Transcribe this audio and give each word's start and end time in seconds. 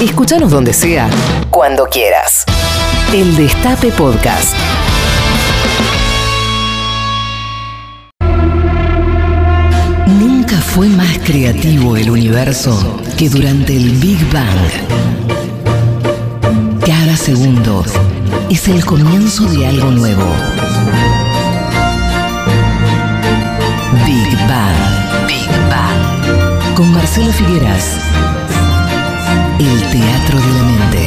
Escúchanos 0.00 0.52
donde 0.52 0.72
sea, 0.72 1.10
cuando 1.50 1.86
quieras. 1.86 2.44
El 3.12 3.34
Destape 3.36 3.90
Podcast. 3.90 4.54
Nunca 10.06 10.56
fue 10.58 10.86
más 10.86 11.18
creativo 11.24 11.96
el 11.96 12.10
universo 12.10 13.00
que 13.16 13.28
durante 13.28 13.74
el 13.74 13.90
Big 13.96 14.24
Bang. 14.30 14.70
Cada 16.86 17.16
segundo 17.16 17.84
es 18.48 18.68
el 18.68 18.84
comienzo 18.84 19.46
de 19.46 19.66
algo 19.66 19.90
nuevo. 19.90 20.32
Big 24.06 24.38
Bang. 24.46 25.26
Big 25.26 25.50
Bang. 25.68 26.76
Con 26.76 26.92
Marcelo 26.92 27.32
Figueras. 27.32 27.96
El 29.60 29.80
teatro 29.90 30.38
de 30.38 30.52
la 30.54 30.62
mente. 30.62 30.98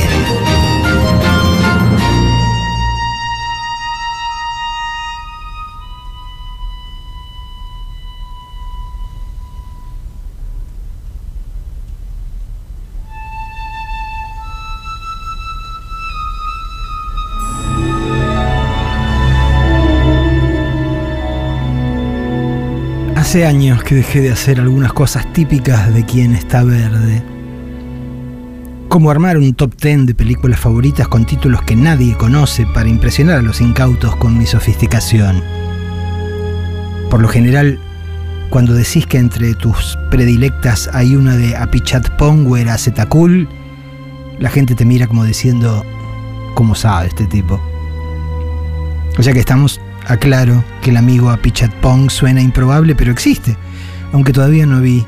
Hace 23.16 23.46
años 23.46 23.82
que 23.84 23.96
dejé 23.96 24.20
de 24.20 24.32
hacer 24.32 24.60
algunas 24.60 24.92
cosas 24.92 25.32
típicas 25.32 25.94
de 25.94 26.06
quien 26.06 26.36
está 26.36 26.66
verde. 26.66 27.41
Como 28.92 29.10
armar 29.10 29.38
un 29.38 29.54
top 29.54 29.74
10 29.82 30.06
de 30.06 30.14
películas 30.14 30.60
favoritas 30.60 31.08
con 31.08 31.24
títulos 31.24 31.62
que 31.62 31.78
nadie 31.78 32.14
conoce 32.18 32.66
para 32.74 32.90
impresionar 32.90 33.38
a 33.38 33.42
los 33.42 33.62
incautos 33.62 34.18
con 34.18 34.38
mi 34.38 34.46
sofisticación. 34.46 35.42
Por 37.10 37.22
lo 37.22 37.30
general, 37.30 37.80
cuando 38.50 38.74
decís 38.74 39.08
que 39.08 39.18
entre 39.18 39.54
tus 39.54 39.98
predilectas 40.10 40.90
hay 40.92 41.16
una 41.16 41.38
de 41.38 41.56
Apichat 41.56 42.18
Pongwer 42.18 42.68
a 42.68 42.78
Zetakul, 42.78 43.48
la 44.40 44.50
gente 44.50 44.76
te 44.76 44.84
mira 44.84 45.08
como 45.08 45.24
diciendo, 45.24 45.86
¿cómo 46.54 46.76
sabe 46.76 47.08
este 47.08 47.28
tipo? 47.28 47.62
O 49.18 49.24
sea 49.24 49.32
que 49.32 49.40
estamos 49.40 49.80
Aclaro 50.06 50.66
que 50.82 50.90
el 50.90 50.98
amigo 50.98 51.30
Apichat 51.30 51.74
Pong 51.76 52.10
suena 52.10 52.42
improbable, 52.42 52.94
pero 52.94 53.14
existe, 53.14 53.56
aunque 54.12 54.34
todavía 54.34 54.66
no 54.66 54.82
vi 54.82 55.06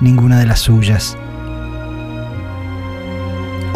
ninguna 0.00 0.38
de 0.38 0.46
las 0.46 0.60
suyas. 0.60 1.18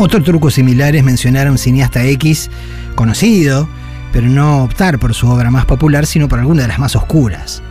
Otro 0.02 0.20
truco 0.20 0.50
similar 0.50 0.96
es 0.96 1.20
cineasta 1.60 2.04
X 2.04 2.50
conocido, 2.96 3.68
pero 4.12 4.26
no 4.26 4.64
optar 4.64 4.98
por 4.98 5.14
su 5.14 5.28
obra 5.28 5.48
más 5.52 5.64
popular, 5.64 6.06
sino 6.06 6.28
por 6.28 6.40
alguna 6.40 6.62
de 6.62 6.68
las 6.68 6.80
más 6.80 6.96
oscuras. 6.96 7.62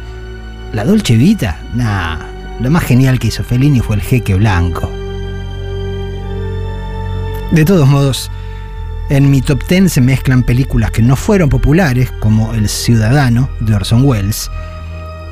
La 0.72 0.86
Dolce 0.86 1.18
Vita, 1.18 1.60
nah, 1.76 2.20
lo 2.62 2.72
más 2.72 2.86
genial 2.86 3.20
que 3.20 3.28
hizo 3.28 3.44
Fellini 3.44 3.82
fue 3.82 3.98
el 3.98 4.02
jeque 4.02 4.34
blanco. 4.36 4.90
De 7.52 7.66
todos 7.66 7.86
modos, 7.86 8.32
en 9.10 9.30
mi 9.30 9.42
top 9.42 9.68
10 9.68 9.92
se 9.92 10.00
mezclan 10.00 10.44
películas 10.44 10.92
que 10.92 11.02
no 11.02 11.18
fueron 11.18 11.50
populares, 11.50 12.12
como 12.22 12.54
El 12.54 12.70
Ciudadano 12.70 13.50
de 13.60 13.76
Orson 13.76 14.06
Welles, 14.06 14.50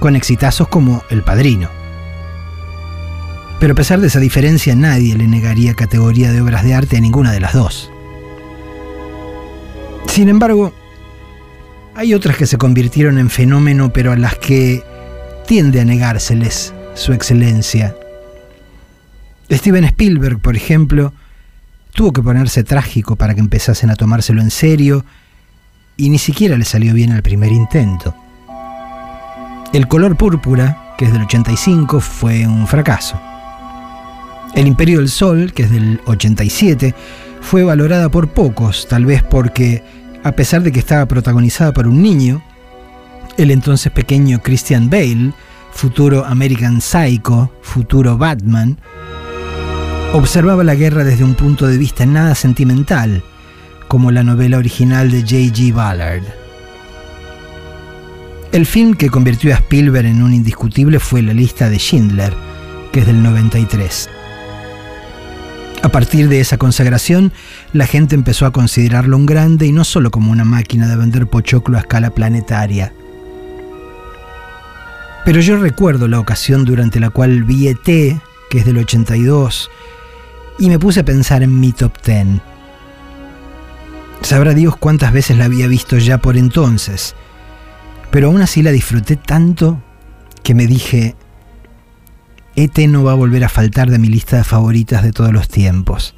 con 0.01 0.17
exitazos 0.17 0.67
como 0.67 1.01
El 1.09 1.23
Padrino. 1.23 1.78
Pero 3.59 3.73
a 3.73 3.75
pesar 3.75 3.99
de 3.99 4.07
esa 4.07 4.19
diferencia, 4.19 4.75
nadie 4.75 5.15
le 5.15 5.27
negaría 5.27 5.73
categoría 5.73 6.31
de 6.31 6.41
obras 6.41 6.63
de 6.63 6.73
arte 6.73 6.97
a 6.97 7.01
ninguna 7.01 7.31
de 7.31 7.39
las 7.39 7.53
dos. 7.53 7.91
Sin 10.07 10.29
embargo, 10.29 10.73
hay 11.95 12.13
otras 12.13 12.37
que 12.37 12.47
se 12.47 12.57
convirtieron 12.57 13.17
en 13.17 13.29
fenómeno, 13.29 13.91
pero 13.91 14.11
a 14.11 14.15
las 14.15 14.35
que 14.35 14.83
tiende 15.47 15.81
a 15.81 15.85
negárseles 15.85 16.73
su 16.95 17.13
excelencia. 17.13 17.95
Steven 19.51 19.83
Spielberg, 19.83 20.39
por 20.39 20.55
ejemplo, 20.55 21.13
Tuvo 21.93 22.13
que 22.13 22.21
ponerse 22.21 22.63
trágico 22.63 23.15
para 23.15 23.33
que 23.33 23.41
empezasen 23.41 23.89
a 23.89 23.95
tomárselo 23.95 24.41
en 24.41 24.51
serio 24.51 25.05
y 25.97 26.09
ni 26.09 26.17
siquiera 26.17 26.57
le 26.57 26.65
salió 26.65 26.93
bien 26.93 27.11
al 27.11 27.23
primer 27.23 27.51
intento. 27.51 28.15
El 29.73 29.87
color 29.87 30.15
púrpura, 30.15 30.95
que 30.97 31.05
es 31.05 31.13
del 31.13 31.23
85, 31.23 31.99
fue 31.99 32.47
un 32.47 32.67
fracaso. 32.67 33.19
El 34.55 34.67
Imperio 34.67 34.99
del 34.99 35.09
Sol, 35.09 35.53
que 35.53 35.63
es 35.63 35.71
del 35.71 36.01
87, 36.05 36.93
fue 37.41 37.63
valorada 37.63 38.09
por 38.09 38.29
pocos, 38.29 38.87
tal 38.87 39.05
vez 39.05 39.23
porque, 39.23 39.83
a 40.23 40.31
pesar 40.33 40.63
de 40.63 40.71
que 40.71 40.79
estaba 40.79 41.05
protagonizada 41.05 41.71
por 41.71 41.87
un 41.87 42.01
niño, 42.01 42.43
el 43.37 43.51
entonces 43.51 43.91
pequeño 43.91 44.41
Christian 44.41 44.89
Bale, 44.89 45.31
futuro 45.71 46.25
American 46.25 46.81
Psycho, 46.81 47.51
futuro 47.61 48.17
Batman, 48.17 48.77
Observaba 50.11 50.63
la 50.63 50.73
guerra 50.73 51.03
desde 51.03 51.23
un 51.23 51.35
punto 51.35 51.67
de 51.67 51.77
vista 51.77 52.03
nada 52.03 52.33
sentimental, 52.33 53.21
como 53.87 54.09
la 54.09 54.23
novela 54.23 54.57
original 54.57 55.11
de 55.11 55.21
J.G. 55.21 55.71
Ballard. 55.71 56.23
El 58.51 58.65
film 58.65 58.95
que 58.95 59.11
convirtió 59.11 59.53
a 59.53 59.57
Spielberg 59.57 60.07
en 60.07 60.23
un 60.23 60.33
indiscutible 60.33 60.99
fue 60.99 61.21
La 61.21 61.33
lista 61.33 61.69
de 61.69 61.77
Schindler, 61.77 62.33
que 62.91 63.01
es 63.01 63.05
del 63.05 63.21
93. 63.21 64.09
A 65.81 65.89
partir 65.89 66.27
de 66.27 66.41
esa 66.41 66.57
consagración, 66.57 67.31
la 67.71 67.87
gente 67.87 68.13
empezó 68.13 68.45
a 68.45 68.51
considerarlo 68.51 69.15
un 69.15 69.25
grande 69.25 69.65
y 69.65 69.71
no 69.71 69.85
solo 69.85 70.11
como 70.11 70.31
una 70.31 70.43
máquina 70.43 70.87
de 70.87 70.97
vender 70.97 71.27
pochoclo 71.27 71.77
a 71.77 71.81
escala 71.81 72.09
planetaria. 72.09 72.93
Pero 75.23 75.39
yo 75.39 75.57
recuerdo 75.57 76.07
la 76.07 76.19
ocasión 76.19 76.65
durante 76.65 76.99
la 76.99 77.09
cual 77.09 77.43
vi 77.43 77.69
ET, 77.69 77.83
que 77.83 78.19
es 78.57 78.65
del 78.65 78.77
82, 78.77 79.69
y 80.59 80.69
me 80.69 80.79
puse 80.79 80.99
a 80.99 81.05
pensar 81.05 81.43
en 81.43 81.59
mi 81.59 81.71
top 81.71 81.93
10. 82.05 82.41
Sabrá 84.21 84.53
Dios 84.53 84.75
cuántas 84.75 85.13
veces 85.13 85.37
la 85.37 85.45
había 85.45 85.67
visto 85.67 85.97
ya 85.97 86.17
por 86.17 86.35
entonces, 86.35 87.15
pero 88.11 88.27
aún 88.27 88.41
así 88.41 88.61
la 88.61 88.71
disfruté 88.71 89.15
tanto 89.15 89.81
que 90.43 90.53
me 90.53 90.67
dije, 90.67 91.15
ET 92.55 92.77
no 92.87 93.03
va 93.03 93.11
a 93.11 93.15
volver 93.15 93.43
a 93.43 93.49
faltar 93.49 93.89
de 93.89 93.99
mi 93.99 94.07
lista 94.07 94.37
de 94.37 94.43
favoritas 94.43 95.03
de 95.03 95.11
todos 95.11 95.31
los 95.31 95.47
tiempos. 95.47 96.15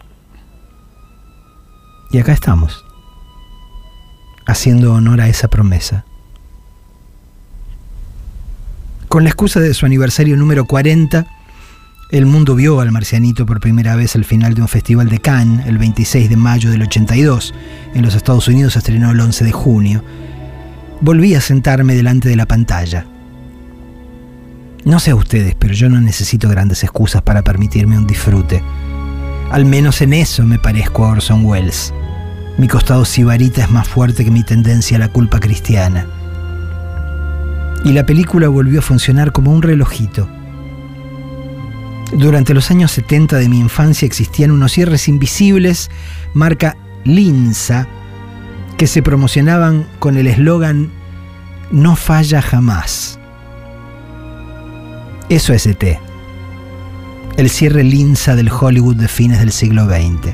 Y 2.11 2.17
acá 2.17 2.33
estamos, 2.33 2.83
haciendo 4.45 4.93
honor 4.93 5.21
a 5.21 5.27
esa 5.27 5.47
promesa. 5.47 6.05
Con 9.07 9.23
la 9.23 9.29
excusa 9.29 9.59
de 9.59 9.73
su 9.73 9.85
aniversario 9.85 10.37
número 10.37 10.65
40, 10.65 11.27
el 12.11 12.25
mundo 12.25 12.55
vio 12.55 12.81
al 12.81 12.91
marcianito 12.91 13.45
por 13.45 13.61
primera 13.61 13.95
vez 13.95 14.15
al 14.15 14.25
final 14.25 14.53
de 14.53 14.61
un 14.61 14.67
festival 14.67 15.07
de 15.07 15.19
Cannes 15.19 15.65
el 15.67 15.77
26 15.77 16.29
de 16.29 16.35
mayo 16.35 16.69
del 16.69 16.81
82. 16.81 17.53
En 17.93 18.03
los 18.03 18.15
Estados 18.15 18.49
Unidos 18.49 18.73
se 18.73 18.79
estrenó 18.79 19.11
el 19.11 19.19
11 19.19 19.45
de 19.45 19.51
junio. 19.53 20.03
Volví 20.99 21.35
a 21.35 21.41
sentarme 21.41 21.95
delante 21.95 22.27
de 22.27 22.35
la 22.35 22.45
pantalla. 22.45 23.05
No 24.85 24.99
sé 24.99 25.11
a 25.11 25.15
ustedes, 25.15 25.55
pero 25.57 25.73
yo 25.73 25.89
no 25.89 26.01
necesito 26.01 26.49
grandes 26.49 26.83
excusas 26.83 27.21
para 27.21 27.43
permitirme 27.43 27.97
un 27.97 28.07
disfrute. 28.07 28.63
Al 29.51 29.65
menos 29.65 30.01
en 30.01 30.13
eso 30.13 30.43
me 30.43 30.59
parezco 30.59 31.05
a 31.05 31.09
Orson 31.09 31.45
Welles. 31.45 31.93
Mi 32.57 32.67
costado 32.67 33.05
sibarita 33.05 33.61
es 33.63 33.69
más 33.69 33.87
fuerte 33.87 34.25
que 34.25 34.31
mi 34.31 34.43
tendencia 34.43 34.97
a 34.97 34.99
la 34.99 35.09
culpa 35.09 35.39
cristiana. 35.39 36.05
Y 37.85 37.93
la 37.93 38.05
película 38.05 38.47
volvió 38.47 38.79
a 38.79 38.83
funcionar 38.83 39.31
como 39.31 39.51
un 39.51 39.61
relojito 39.61 40.27
durante 42.13 42.53
los 42.53 42.69
años 42.71 42.91
70 42.91 43.37
de 43.37 43.47
mi 43.47 43.59
infancia 43.59 44.05
existían 44.05 44.51
unos 44.51 44.73
cierres 44.73 45.07
invisibles, 45.07 45.89
marca 46.33 46.75
Linza, 47.05 47.87
que 48.77 48.87
se 48.87 49.01
promocionaban 49.01 49.87
con 49.99 50.17
el 50.17 50.27
eslogan 50.27 50.91
No 51.71 51.95
falla 51.95 52.41
jamás. 52.41 53.17
Eso 55.31 55.53
es 55.53 55.65
ET. 55.65 55.97
El 57.37 57.49
cierre 57.49 57.85
Linza 57.85 58.35
del 58.35 58.51
Hollywood 58.51 58.97
de 58.97 59.07
fines 59.07 59.39
del 59.39 59.53
siglo 59.53 59.85
XX. 59.85 60.33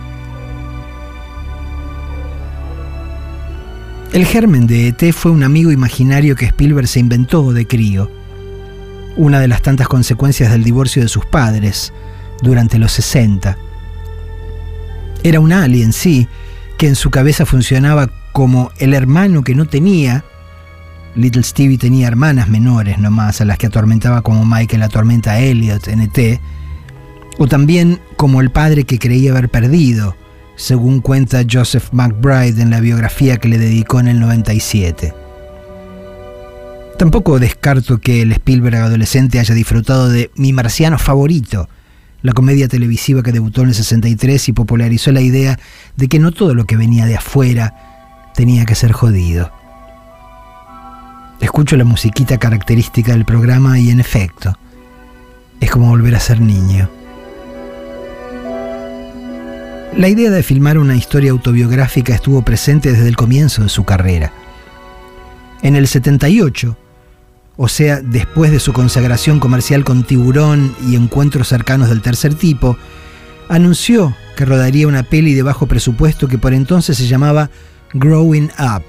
El 4.12 4.26
germen 4.26 4.66
de 4.66 4.88
ET 4.88 5.14
fue 5.14 5.30
un 5.30 5.44
amigo 5.44 5.72
imaginario 5.72 6.36
que 6.36 6.46
Spielberg 6.46 6.88
se 6.88 7.00
inventó 7.00 7.54
de 7.54 7.68
crío 7.68 8.10
una 9.18 9.40
de 9.40 9.48
las 9.48 9.62
tantas 9.62 9.88
consecuencias 9.88 10.52
del 10.52 10.64
divorcio 10.64 11.04
de 11.04 11.10
sus 11.10 11.28
padres 11.28 11.94
durante 12.42 12.80
los 12.80 12.92
60. 12.94 13.56
Era 15.22 15.40
un 15.40 15.54
alien, 15.54 15.94
sí, 15.94 16.28
que 16.80 16.88
en 16.88 16.96
su 16.96 17.12
cabeza 17.12 17.46
funcionaba 17.46 18.10
como 18.32 18.72
el 18.80 18.96
hermano 18.96 19.44
que 19.44 19.54
no 19.54 19.68
tenía. 19.68 20.26
Little 21.18 21.42
Stevie 21.42 21.80
tenía 21.80 22.08
hermanas 22.08 22.48
menores 22.48 23.00
nomás, 23.00 23.42
a 23.42 23.46
las 23.46 23.58
que 23.58 23.66
atormentaba 23.66 24.22
como 24.22 24.46
Michael 24.46 24.84
atormenta 24.84 25.31
a 25.31 25.40
Elliot 25.40 25.88
en 25.88 26.02
ET. 26.02 26.40
O 27.40 27.48
también 27.48 28.00
como 28.16 28.40
el 28.40 28.52
padre 28.52 28.84
que 28.84 29.00
creía 29.00 29.31
haber 29.31 29.50
perdido, 29.50 30.16
según 30.56 31.02
cuenta 31.02 31.44
Joseph 31.50 31.90
McBride 31.92 32.62
en 32.62 32.69
la 32.69 32.81
biografía 32.81 33.38
que 33.38 33.48
le 33.48 33.58
dedicó 33.58 34.00
en 34.00 34.10
el 34.10 34.19
97. 34.19 35.14
Tampoco 37.00 37.40
descarto 37.40 38.00
que 38.00 38.22
el 38.22 38.31
Spielberg 38.31 38.75
adolescente 38.75 39.40
haya 39.40 39.56
disfrutado 39.56 40.10
de 40.10 40.30
Mi 40.36 40.54
Marciano 40.54 41.00
favorito, 41.00 41.68
la 42.22 42.34
comedia 42.34 42.68
televisiva 42.68 43.24
que 43.24 43.31
debutó 43.31 43.62
en 43.62 43.69
el 43.69 43.75
63 43.75 44.50
y 44.50 44.54
popularizó 44.54 45.12
la 45.12 45.22
idea 45.22 45.60
de 45.96 46.08
que 46.08 46.19
no 46.19 46.31
todo 46.31 46.54
lo 46.54 46.66
que 46.66 46.78
venía 46.78 47.06
de 47.06 47.16
afuera 47.16 48.31
tenía 48.36 48.66
que 48.66 48.75
ser 48.75 48.92
jodido. 48.92 49.56
Escucho 51.39 51.78
la 51.78 51.84
musiquita 51.84 52.38
característica 52.38 53.12
del 53.12 53.25
programa 53.25 53.80
y 53.80 53.89
en 53.92 54.00
efecto, 54.00 54.57
es 55.60 55.69
como 55.69 55.89
volver 55.89 56.16
a 56.16 56.19
ser 56.19 56.42
niño. 56.42 56.89
La 59.95 60.07
idea 60.07 60.30
de 60.30 60.44
filmar 60.44 60.78
una 60.78 60.95
historia 60.95 61.31
autobiográfica 61.31 62.13
estuvo 62.13 62.44
presente 62.44 62.92
desde 62.92 63.07
el 63.07 63.16
comienzo 63.16 63.63
de 63.63 63.69
su 63.69 63.84
carrera. 63.84 64.31
En 65.62 65.75
el 65.75 65.88
78, 65.88 66.78
o 67.56 67.68
sea, 67.68 68.01
después 68.01 68.51
de 68.51 68.60
su 68.60 68.74
consagración 68.74 69.40
comercial 69.40 69.83
con 69.83 70.04
Tiburón 70.04 70.75
y 70.88 70.95
encuentros 70.95 71.48
cercanos 71.48 71.90
del 71.90 72.01
tercer 72.01 72.36
tipo, 72.36 72.78
anunció 73.50 74.16
que 74.36 74.45
rodaría 74.45 74.88
una 74.88 75.04
peli 75.04 75.33
de 75.33 75.44
bajo 75.44 75.66
presupuesto 75.66 76.28
que 76.28 76.38
por 76.38 76.54
entonces 76.54 76.98
se 76.98 77.07
llamaba 77.07 77.50
Growing 77.94 78.51
Up, 78.60 78.83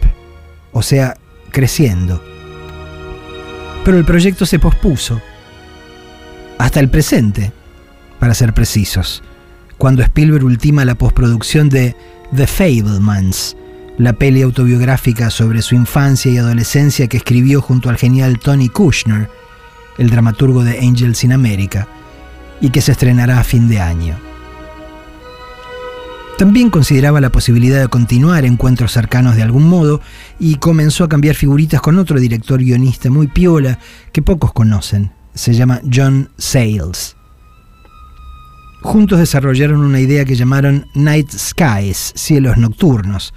o 0.72 0.82
sea, 0.82 1.16
creciendo. 1.50 2.22
Pero 3.88 3.96
el 3.96 4.04
proyecto 4.04 4.44
se 4.44 4.58
pospuso, 4.58 5.18
hasta 6.58 6.78
el 6.78 6.90
presente, 6.90 7.52
para 8.18 8.34
ser 8.34 8.52
precisos 8.52 9.22
cuando 9.78 10.02
Spielberg 10.02 10.44
ultima 10.44 10.84
la 10.84 10.94
postproducción 10.94 11.70
de 11.70 11.96
The 12.36 12.46
Fablemans, 12.46 13.56
la 13.96 14.12
peli 14.12 14.42
autobiográfica 14.42 15.30
sobre 15.30 15.62
su 15.62 15.74
infancia 15.74 16.30
y 16.30 16.36
adolescencia 16.36 17.06
que 17.06 17.16
escribió 17.16 17.62
junto 17.62 17.88
al 17.88 17.96
genial 17.96 18.38
Tony 18.38 18.68
Kushner, 18.68 19.30
el 19.96 20.10
dramaturgo 20.10 20.64
de 20.64 20.80
Angels 20.80 21.24
in 21.24 21.32
America, 21.32 21.88
y 22.60 22.68
que 22.68 22.82
se 22.82 22.92
estrenará 22.92 23.40
a 23.40 23.44
fin 23.44 23.68
de 23.68 23.80
año. 23.80 24.27
También 26.38 26.70
consideraba 26.70 27.20
la 27.20 27.30
posibilidad 27.30 27.80
de 27.80 27.88
continuar 27.88 28.44
encuentros 28.44 28.92
cercanos 28.92 29.34
de 29.34 29.42
algún 29.42 29.68
modo 29.68 30.00
y 30.38 30.54
comenzó 30.54 31.02
a 31.02 31.08
cambiar 31.08 31.34
figuritas 31.34 31.80
con 31.80 31.98
otro 31.98 32.20
director 32.20 32.60
guionista 32.60 33.10
muy 33.10 33.26
piola 33.26 33.80
que 34.12 34.22
pocos 34.22 34.52
conocen. 34.52 35.10
Se 35.34 35.52
llama 35.52 35.80
John 35.92 36.30
Sayles. 36.38 37.16
Juntos 38.82 39.18
desarrollaron 39.18 39.80
una 39.80 39.98
idea 39.98 40.24
que 40.24 40.36
llamaron 40.36 40.86
Night 40.94 41.28
Skies, 41.32 42.12
cielos 42.14 42.56
nocturnos, 42.56 43.34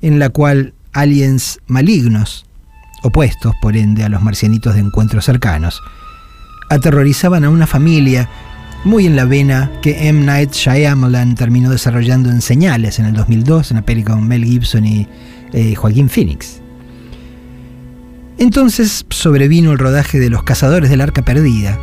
en 0.00 0.20
la 0.20 0.28
cual 0.28 0.74
aliens 0.92 1.58
malignos, 1.66 2.46
opuestos 3.02 3.52
por 3.60 3.76
ende 3.76 4.04
a 4.04 4.08
los 4.08 4.22
marcianitos 4.22 4.74
de 4.74 4.80
encuentros 4.80 5.24
cercanos, 5.24 5.82
aterrorizaban 6.70 7.42
a 7.42 7.50
una 7.50 7.66
familia 7.66 8.30
muy 8.84 9.06
en 9.06 9.16
la 9.16 9.24
vena 9.24 9.70
que 9.82 10.08
M. 10.08 10.24
Night 10.24 10.52
Shyamalan 10.52 11.34
terminó 11.34 11.70
desarrollando 11.70 12.30
en 12.30 12.40
Señales 12.40 12.98
en 12.98 13.06
el 13.06 13.14
2002, 13.14 13.70
en 13.70 13.76
la 13.76 13.82
peli 13.82 14.02
con 14.02 14.26
Mel 14.26 14.44
Gibson 14.44 14.84
y 14.84 15.06
eh, 15.52 15.74
Joaquín 15.74 16.08
Phoenix. 16.08 16.60
Entonces 18.38 19.04
sobrevino 19.10 19.72
el 19.72 19.78
rodaje 19.78 20.20
de 20.20 20.30
Los 20.30 20.44
Cazadores 20.44 20.90
del 20.90 21.00
Arca 21.00 21.22
Perdida, 21.22 21.78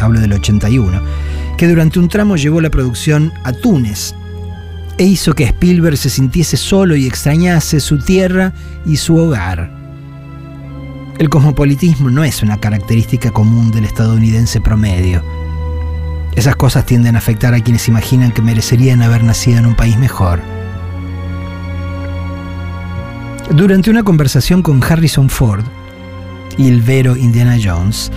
hablo 0.00 0.20
del 0.20 0.32
81, 0.32 1.02
que 1.56 1.68
durante 1.68 1.98
un 1.98 2.08
tramo 2.08 2.36
llevó 2.36 2.60
la 2.60 2.70
producción 2.70 3.32
a 3.44 3.52
Túnez 3.52 4.14
e 4.96 5.04
hizo 5.04 5.34
que 5.34 5.44
Spielberg 5.44 5.96
se 5.96 6.10
sintiese 6.10 6.56
solo 6.56 6.96
y 6.96 7.06
extrañase 7.06 7.78
su 7.78 7.98
tierra 7.98 8.52
y 8.86 8.96
su 8.96 9.16
hogar. 9.16 9.70
El 11.18 11.28
cosmopolitismo 11.28 12.10
no 12.10 12.24
es 12.24 12.42
una 12.42 12.58
característica 12.58 13.30
común 13.30 13.70
del 13.70 13.84
estadounidense 13.84 14.60
promedio. 14.60 15.22
Esas 16.38 16.54
cosas 16.54 16.86
tienden 16.86 17.16
a 17.16 17.18
afectar 17.18 17.52
a 17.52 17.60
quienes 17.60 17.88
imaginan 17.88 18.30
que 18.30 18.42
merecerían 18.42 19.02
haber 19.02 19.24
nacido 19.24 19.58
en 19.58 19.66
un 19.66 19.74
país 19.74 19.98
mejor. 19.98 20.40
Durante 23.50 23.90
una 23.90 24.04
conversación 24.04 24.62
con 24.62 24.80
Harrison 24.80 25.28
Ford 25.30 25.64
y 26.56 26.68
el 26.68 26.80
Vero 26.80 27.16
Indiana 27.16 27.56
Jones, 27.60 28.12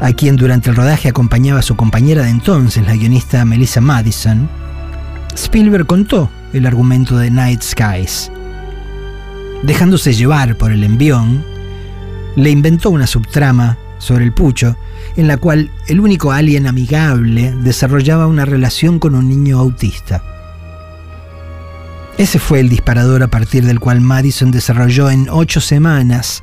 a 0.00 0.12
quien 0.12 0.34
durante 0.34 0.68
el 0.68 0.74
rodaje 0.74 1.10
acompañaba 1.10 1.62
su 1.62 1.76
compañera 1.76 2.24
de 2.24 2.30
entonces, 2.30 2.84
la 2.84 2.96
guionista 2.96 3.44
Melissa 3.44 3.80
Madison, 3.80 4.48
Spielberg 5.36 5.86
contó 5.86 6.28
el 6.52 6.66
argumento 6.66 7.18
de 7.18 7.30
Night 7.30 7.62
Skies. 7.62 8.32
Dejándose 9.62 10.12
llevar 10.12 10.56
por 10.56 10.72
el 10.72 10.82
envión, 10.82 11.44
le 12.34 12.50
inventó 12.50 12.90
una 12.90 13.06
subtrama 13.06 13.78
sobre 14.00 14.24
el 14.24 14.32
pucho 14.32 14.76
en 15.16 15.28
la 15.28 15.36
cual 15.36 15.70
el 15.86 16.00
único 16.00 16.32
alien 16.32 16.66
amigable 16.66 17.52
desarrollaba 17.62 18.26
una 18.26 18.44
relación 18.44 18.98
con 18.98 19.14
un 19.14 19.28
niño 19.28 19.60
autista. 19.60 20.24
Ese 22.18 22.38
fue 22.38 22.60
el 22.60 22.68
disparador 22.68 23.22
a 23.22 23.28
partir 23.28 23.64
del 23.64 23.78
cual 23.78 24.00
Madison 24.00 24.50
desarrolló 24.50 25.10
en 25.10 25.28
ocho 25.30 25.60
semanas, 25.60 26.42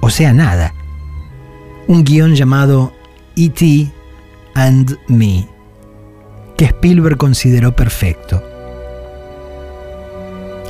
o 0.00 0.10
sea, 0.10 0.32
nada, 0.32 0.74
un 1.86 2.04
guion 2.04 2.34
llamado 2.34 2.92
E.T. 3.36 3.92
and 4.54 4.98
Me, 5.08 5.48
que 6.56 6.64
Spielberg 6.64 7.16
consideró 7.16 7.76
perfecto. 7.76 8.42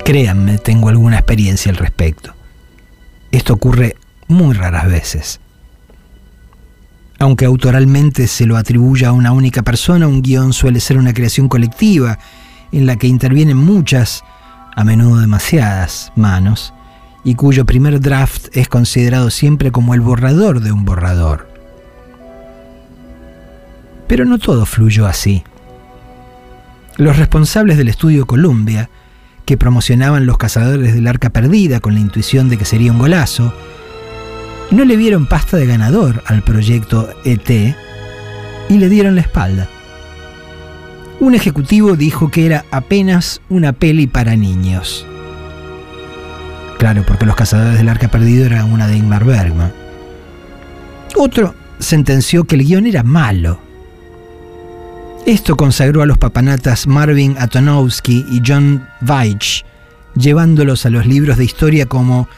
Créanme, 0.05 0.59
tengo 0.59 0.89
alguna 0.89 1.17
experiencia 1.19 1.71
al 1.71 1.77
respecto. 1.77 2.35
Esto 3.31 3.55
ocurre 3.55 3.97
muy 4.29 4.55
raras 4.55 4.87
veces. 4.89 5.41
Aunque 7.23 7.45
autoralmente 7.45 8.27
se 8.27 8.47
lo 8.47 8.57
atribuya 8.57 9.11
a 9.11 9.13
una 9.13 9.31
única 9.31 9.63
persona, 9.63 10.09
un 10.09 10.23
guion 10.23 10.53
suele 10.53 10.81
ser 10.81 10.99
una 10.99 11.15
creación 11.15 11.49
colectiva 11.49 12.19
en 12.73 12.85
la 12.85 12.97
que 12.97 13.07
intervienen 13.07 13.57
muchas, 13.57 14.25
a 14.75 14.83
menudo 14.83 15.21
demasiadas, 15.21 16.13
manos 16.17 16.75
y 17.23 17.37
cuyo 17.37 17.65
primer 17.65 18.01
draft 18.01 18.49
es 18.57 18.67
considerado 18.67 19.31
siempre 19.31 19.71
como 19.71 19.95
el 19.95 20.01
borrador 20.01 20.59
de 20.63 20.73
un 20.73 20.85
borrador. 20.85 21.49
Pero 24.09 24.25
no 24.25 24.41
todo 24.41 24.67
fluyó 24.67 25.07
así. 25.07 25.45
Los 26.97 27.19
responsables 27.19 27.79
del 27.79 27.87
estudio 27.87 28.27
Columbia, 28.27 28.91
que 29.45 29.57
promocionaban 29.57 30.27
Los 30.27 30.39
Cazadores 30.39 30.93
del 30.93 31.07
Arca 31.07 31.31
Perdida 31.31 31.79
con 31.79 31.95
la 31.95 32.01
intuición 32.01 32.49
de 32.49 32.59
que 32.59 32.65
sería 32.65 32.91
un 32.91 32.99
golazo, 32.99 33.55
no 34.73 34.85
le 34.85 34.97
vieron 34.97 35.27
pasta 35.27 35.57
de 35.57 35.67
ganador 35.67 36.23
al 36.27 36.43
proyecto 36.43 37.09
ET 37.25 37.77
y 38.69 38.79
le 38.79 38.89
dieron 38.89 39.15
la 39.15 39.21
espalda. 39.21 39.69
Un 41.21 41.35
ejecutivo 41.35 41.95
dijo 41.95 42.31
que 42.31 42.47
era 42.47 42.65
apenas 42.71 43.41
una 43.49 43.73
peli 43.73 44.07
para 44.07 44.35
niños. 44.35 45.07
Claro, 46.79 47.05
porque 47.07 47.27
Los 47.27 47.37
Cazadores 47.37 47.79
del 47.79 47.89
Arca 47.89 48.09
Perdido 48.09 48.47
era 48.47 48.65
una 48.65 48.89
de 48.89 48.97
Ingmar 48.97 49.25
Bergman. 49.25 49.73
Otro 51.17 51.55
sentenció 51.79 52.45
que 52.45 52.57
el 52.57 52.65
guion 52.65 52.87
era 52.87 53.03
malo. 53.03 53.61
Esto 55.27 55.57
consagró 55.57 56.03
a 56.03 56.07
los 56.07 56.19
papanatas 56.19 56.89
Marvin 56.89 57.37
Atonowski 57.39 58.27
y 58.29 58.43
John 58.45 58.85
Veitch, 59.01 59.65
llevándolos 60.17 60.85
a 60.85 60.91
los 60.91 61.07
libros 61.07 61.37
de 61.37 61.45
historia 61.45 61.87
como 61.87 62.29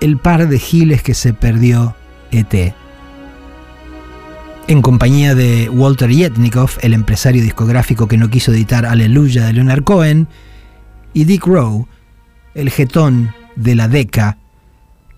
El 0.00 0.18
par 0.18 0.48
de 0.48 0.58
giles 0.58 1.02
que 1.02 1.14
se 1.14 1.32
perdió 1.32 1.94
ET. 2.30 2.74
En 4.68 4.82
compañía 4.82 5.34
de 5.34 5.68
Walter 5.68 6.10
Yetnikov, 6.10 6.70
el 6.80 6.92
empresario 6.92 7.42
discográfico 7.42 8.08
que 8.08 8.18
no 8.18 8.30
quiso 8.30 8.52
editar 8.52 8.84
Aleluya 8.84 9.46
de 9.46 9.52
Leonard 9.52 9.84
Cohen, 9.84 10.28
y 11.14 11.24
Dick 11.24 11.46
Rowe, 11.46 11.86
el 12.54 12.70
jetón 12.70 13.32
de 13.54 13.74
la 13.74 13.88
DECA, 13.88 14.38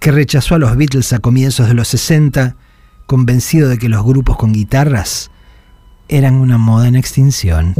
que 0.00 0.12
rechazó 0.12 0.54
a 0.54 0.58
los 0.58 0.76
Beatles 0.76 1.12
a 1.12 1.18
comienzos 1.18 1.66
de 1.66 1.74
los 1.74 1.88
60, 1.88 2.56
convencido 3.06 3.68
de 3.68 3.78
que 3.78 3.88
los 3.88 4.04
grupos 4.04 4.36
con 4.36 4.52
guitarras 4.52 5.30
eran 6.08 6.34
una 6.34 6.58
moda 6.58 6.86
en 6.86 6.94
extinción. 6.94 7.74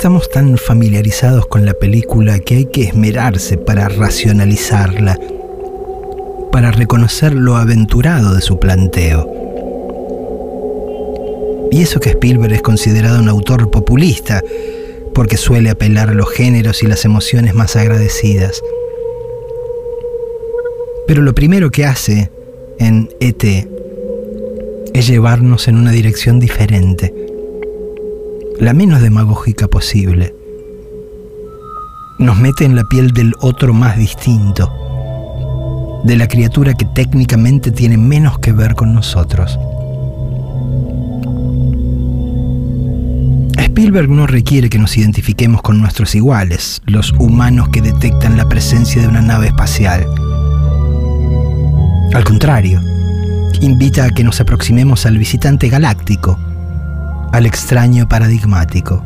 Estamos 0.00 0.30
tan 0.30 0.56
familiarizados 0.56 1.46
con 1.46 1.66
la 1.66 1.74
película 1.74 2.38
que 2.38 2.54
hay 2.54 2.64
que 2.64 2.84
esmerarse 2.84 3.58
para 3.58 3.86
racionalizarla, 3.90 5.20
para 6.50 6.70
reconocer 6.70 7.34
lo 7.34 7.56
aventurado 7.56 8.34
de 8.34 8.40
su 8.40 8.58
planteo. 8.58 9.30
Y 11.70 11.82
eso 11.82 12.00
que 12.00 12.08
Spielberg 12.08 12.54
es 12.54 12.62
considerado 12.62 13.20
un 13.20 13.28
autor 13.28 13.70
populista, 13.70 14.42
porque 15.14 15.36
suele 15.36 15.68
apelar 15.68 16.08
a 16.08 16.14
los 16.14 16.30
géneros 16.30 16.82
y 16.82 16.86
las 16.86 17.04
emociones 17.04 17.52
más 17.52 17.76
agradecidas. 17.76 18.62
Pero 21.06 21.20
lo 21.20 21.34
primero 21.34 21.70
que 21.70 21.84
hace 21.84 22.30
en 22.78 23.10
ET 23.20 23.44
es 24.94 25.06
llevarnos 25.06 25.68
en 25.68 25.76
una 25.76 25.90
dirección 25.90 26.40
diferente, 26.40 27.12
la 28.60 28.74
menos 28.74 29.00
demagógica 29.00 29.68
posible. 29.68 30.34
Nos 32.18 32.38
mete 32.38 32.66
en 32.66 32.76
la 32.76 32.84
piel 32.84 33.12
del 33.12 33.32
otro 33.40 33.72
más 33.72 33.96
distinto, 33.96 34.70
de 36.04 36.18
la 36.18 36.28
criatura 36.28 36.74
que 36.74 36.84
técnicamente 36.84 37.70
tiene 37.70 37.96
menos 37.96 38.38
que 38.38 38.52
ver 38.52 38.74
con 38.74 38.92
nosotros. 38.92 39.58
Spielberg 43.56 44.10
no 44.10 44.26
requiere 44.26 44.68
que 44.68 44.78
nos 44.78 44.94
identifiquemos 44.94 45.62
con 45.62 45.80
nuestros 45.80 46.14
iguales, 46.14 46.82
los 46.84 47.12
humanos 47.12 47.70
que 47.70 47.80
detectan 47.80 48.36
la 48.36 48.46
presencia 48.46 49.00
de 49.00 49.08
una 49.08 49.22
nave 49.22 49.46
espacial. 49.46 50.04
Al 52.12 52.24
contrario, 52.24 52.82
invita 53.62 54.04
a 54.04 54.10
que 54.10 54.22
nos 54.22 54.38
aproximemos 54.38 55.06
al 55.06 55.16
visitante 55.16 55.70
galáctico, 55.70 56.38
al 57.32 57.46
extraño 57.46 58.08
paradigmático, 58.08 59.04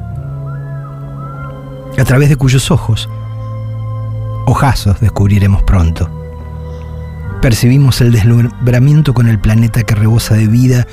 a 1.98 2.04
través 2.04 2.28
de 2.28 2.36
cuyos 2.36 2.70
ojos, 2.70 3.08
ojazos 4.46 5.00
descubriremos 5.00 5.62
pronto. 5.62 6.10
Percibimos 7.40 8.00
el 8.00 8.12
deslumbramiento 8.12 9.14
con 9.14 9.28
el 9.28 9.38
planeta 9.38 9.82
que 9.82 9.94
rebosa 9.94 10.34
de 10.34 10.46
vida 10.46 10.86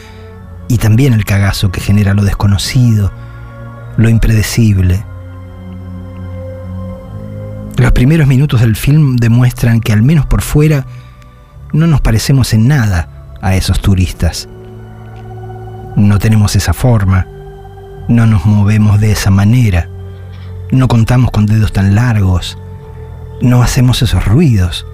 y 0.68 0.78
también 0.78 1.14
el 1.14 1.26
cagazo 1.26 1.72
que 1.72 1.82
genera 1.82 2.14
lo 2.14 2.24
desconocido, 2.24 3.12
lo 3.98 4.10
impredecible. 4.10 5.04
Los 7.78 7.92
primeros 7.94 8.28
minutos 8.28 8.62
del 8.62 8.76
film 8.76 9.16
demuestran 9.16 9.80
que 9.80 9.94
al 9.94 10.04
menos 10.04 10.26
por 10.26 10.42
fuera 10.42 10.86
no 11.74 11.88
nos 11.88 12.02
parecemos 12.02 12.54
en 12.54 12.68
nada 12.68 13.38
a 13.42 13.56
esos 13.56 13.82
turistas. 13.82 14.48
No 15.96 16.20
tenemos 16.20 16.56
esa 16.56 16.74
forma, 16.74 17.28
no 18.08 18.26
nos 18.26 18.46
movemos 18.46 19.00
de 19.00 19.12
esa 19.12 19.30
manera, 19.30 19.90
no 20.72 20.88
contamos 20.88 21.32
con 21.32 21.46
dedos 21.46 21.74
tan 21.74 21.96
largos, 21.96 22.58
no 23.42 23.62
hacemos 23.62 24.02
esos 24.02 24.26
ruidos. 24.26 24.86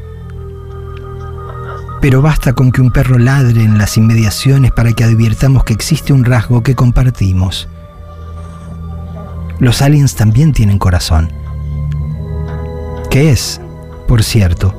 Pero 2.01 2.22
basta 2.22 2.54
con 2.54 2.72
que 2.72 2.82
un 2.82 2.92
perro 2.92 3.18
ladre 3.18 3.63
en 3.63 3.77
las 3.77 3.98
inmediaciones 3.98 4.72
para 4.72 4.94
que 4.94 5.04
advirtamos 5.04 5.63
que 5.63 5.74
existe 5.74 6.13
un 6.13 6.25
rasgo 6.25 6.62
que 6.62 6.75
compartimos. 6.75 7.68
Los 9.60 9.82
aliens 9.82 10.16
también 10.16 10.54
tienen 10.54 10.77
corazón. 10.77 11.32
¿Qué 13.10 13.32
es, 13.32 13.60
por 14.08 14.24
cierto, 14.24 14.74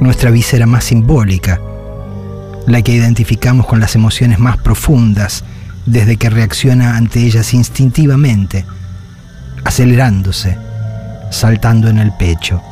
nuestra 0.00 0.30
víscera 0.30 0.66
más 0.66 0.84
simbólica, 0.84 1.60
la 2.66 2.82
que 2.82 2.92
identificamos 2.92 3.66
con 3.66 3.80
las 3.80 3.94
emociones 3.94 4.38
más 4.38 4.56
profundas 4.58 5.44
desde 5.86 6.16
que 6.16 6.30
reacciona 6.30 6.96
ante 6.96 7.24
ellas 7.24 7.54
instintivamente, 7.54 8.64
acelerándose, 9.64 10.56
saltando 11.30 11.88
en 11.88 11.98
el 11.98 12.12
pecho. 12.12 12.62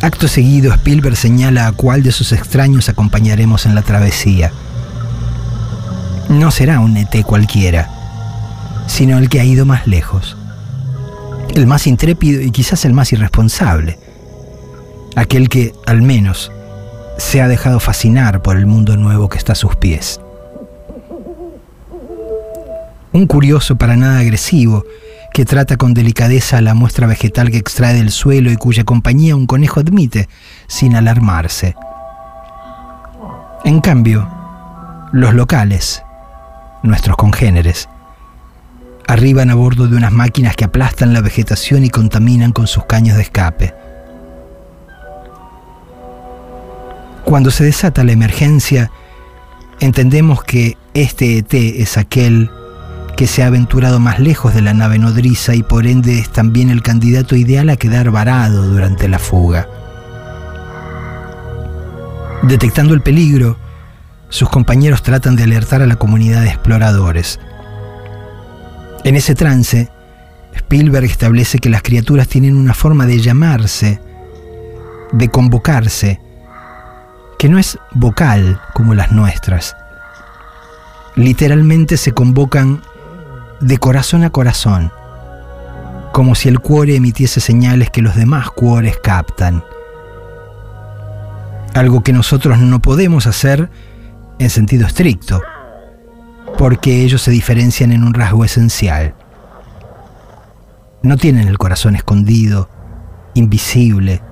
Acto 0.00 0.28
seguido, 0.28 0.72
Spielberg 0.72 1.16
señala 1.16 1.66
a 1.66 1.72
cuál 1.72 2.02
de 2.02 2.12
sus 2.12 2.32
extraños 2.32 2.88
acompañaremos 2.88 3.64
en 3.64 3.74
la 3.74 3.82
travesía. 3.82 4.52
No 6.28 6.50
será 6.50 6.80
un 6.80 6.96
ET 6.96 7.22
cualquiera, 7.24 7.88
sino 8.86 9.18
el 9.18 9.28
que 9.28 9.40
ha 9.40 9.44
ido 9.44 9.64
más 9.64 9.86
lejos, 9.86 10.36
el 11.54 11.66
más 11.66 11.86
intrépido 11.86 12.42
y 12.42 12.50
quizás 12.50 12.84
el 12.84 12.92
más 12.92 13.12
irresponsable, 13.12 13.98
aquel 15.16 15.48
que, 15.48 15.74
al 15.86 16.02
menos, 16.02 16.50
se 17.18 17.40
ha 17.40 17.48
dejado 17.48 17.80
fascinar 17.80 18.42
por 18.42 18.56
el 18.56 18.66
mundo 18.66 18.96
nuevo 18.96 19.28
que 19.28 19.38
está 19.38 19.52
a 19.52 19.56
sus 19.56 19.76
pies. 19.76 20.20
Un 23.12 23.26
curioso 23.26 23.76
para 23.76 23.96
nada 23.96 24.18
agresivo, 24.18 24.84
que 25.32 25.44
trata 25.44 25.76
con 25.76 25.94
delicadeza 25.94 26.60
la 26.60 26.74
muestra 26.74 27.06
vegetal 27.06 27.50
que 27.50 27.58
extrae 27.58 27.94
del 27.94 28.10
suelo 28.10 28.50
y 28.50 28.56
cuya 28.56 28.84
compañía 28.84 29.36
un 29.36 29.46
conejo 29.46 29.80
admite 29.80 30.28
sin 30.68 30.94
alarmarse. 30.94 31.74
En 33.64 33.80
cambio, 33.80 34.28
los 35.12 35.34
locales, 35.34 36.02
nuestros 36.82 37.16
congéneres, 37.16 37.88
arriban 39.06 39.50
a 39.50 39.54
bordo 39.54 39.88
de 39.88 39.96
unas 39.96 40.12
máquinas 40.12 40.56
que 40.56 40.64
aplastan 40.64 41.12
la 41.12 41.20
vegetación 41.20 41.84
y 41.84 41.90
contaminan 41.90 42.52
con 42.52 42.66
sus 42.66 42.84
caños 42.86 43.16
de 43.16 43.22
escape. 43.22 43.74
Cuando 47.34 47.50
se 47.50 47.64
desata 47.64 48.04
la 48.04 48.12
emergencia, 48.12 48.92
entendemos 49.80 50.44
que 50.44 50.76
este 50.94 51.38
ET 51.38 51.52
es 51.52 51.98
aquel 51.98 52.48
que 53.16 53.26
se 53.26 53.42
ha 53.42 53.48
aventurado 53.48 53.98
más 53.98 54.20
lejos 54.20 54.54
de 54.54 54.62
la 54.62 54.72
nave 54.72 55.00
nodriza 55.00 55.52
y 55.56 55.64
por 55.64 55.88
ende 55.88 56.20
es 56.20 56.30
también 56.30 56.70
el 56.70 56.80
candidato 56.80 57.34
ideal 57.34 57.70
a 57.70 57.76
quedar 57.76 58.12
varado 58.12 58.68
durante 58.68 59.08
la 59.08 59.18
fuga. 59.18 59.68
Detectando 62.44 62.94
el 62.94 63.00
peligro, 63.00 63.58
sus 64.28 64.48
compañeros 64.48 65.02
tratan 65.02 65.34
de 65.34 65.42
alertar 65.42 65.82
a 65.82 65.88
la 65.88 65.96
comunidad 65.96 66.42
de 66.42 66.50
exploradores. 66.50 67.40
En 69.02 69.16
ese 69.16 69.34
trance, 69.34 69.90
Spielberg 70.54 71.06
establece 71.06 71.58
que 71.58 71.68
las 71.68 71.82
criaturas 71.82 72.28
tienen 72.28 72.54
una 72.54 72.74
forma 72.74 73.06
de 73.06 73.18
llamarse, 73.18 74.00
de 75.10 75.28
convocarse, 75.30 76.20
que 77.38 77.48
no 77.48 77.58
es 77.58 77.78
vocal 77.92 78.60
como 78.72 78.94
las 78.94 79.12
nuestras. 79.12 79.76
Literalmente 81.16 81.96
se 81.96 82.12
convocan 82.12 82.82
de 83.60 83.78
corazón 83.78 84.24
a 84.24 84.30
corazón, 84.30 84.92
como 86.12 86.34
si 86.34 86.48
el 86.48 86.60
cuore 86.60 86.96
emitiese 86.96 87.40
señales 87.40 87.90
que 87.90 88.02
los 88.02 88.14
demás 88.14 88.50
cuores 88.50 88.98
captan. 89.02 89.64
Algo 91.74 92.02
que 92.02 92.12
nosotros 92.12 92.58
no 92.58 92.80
podemos 92.80 93.26
hacer 93.26 93.70
en 94.38 94.50
sentido 94.50 94.86
estricto 94.86 95.40
porque 96.56 97.02
ellos 97.02 97.22
se 97.22 97.30
diferencian 97.30 97.92
en 97.92 98.04
un 98.04 98.14
rasgo 98.14 98.44
esencial. 98.44 99.14
No 101.02 101.16
tienen 101.16 101.48
el 101.48 101.58
corazón 101.58 101.96
escondido, 101.96 102.68
invisible, 103.34 104.22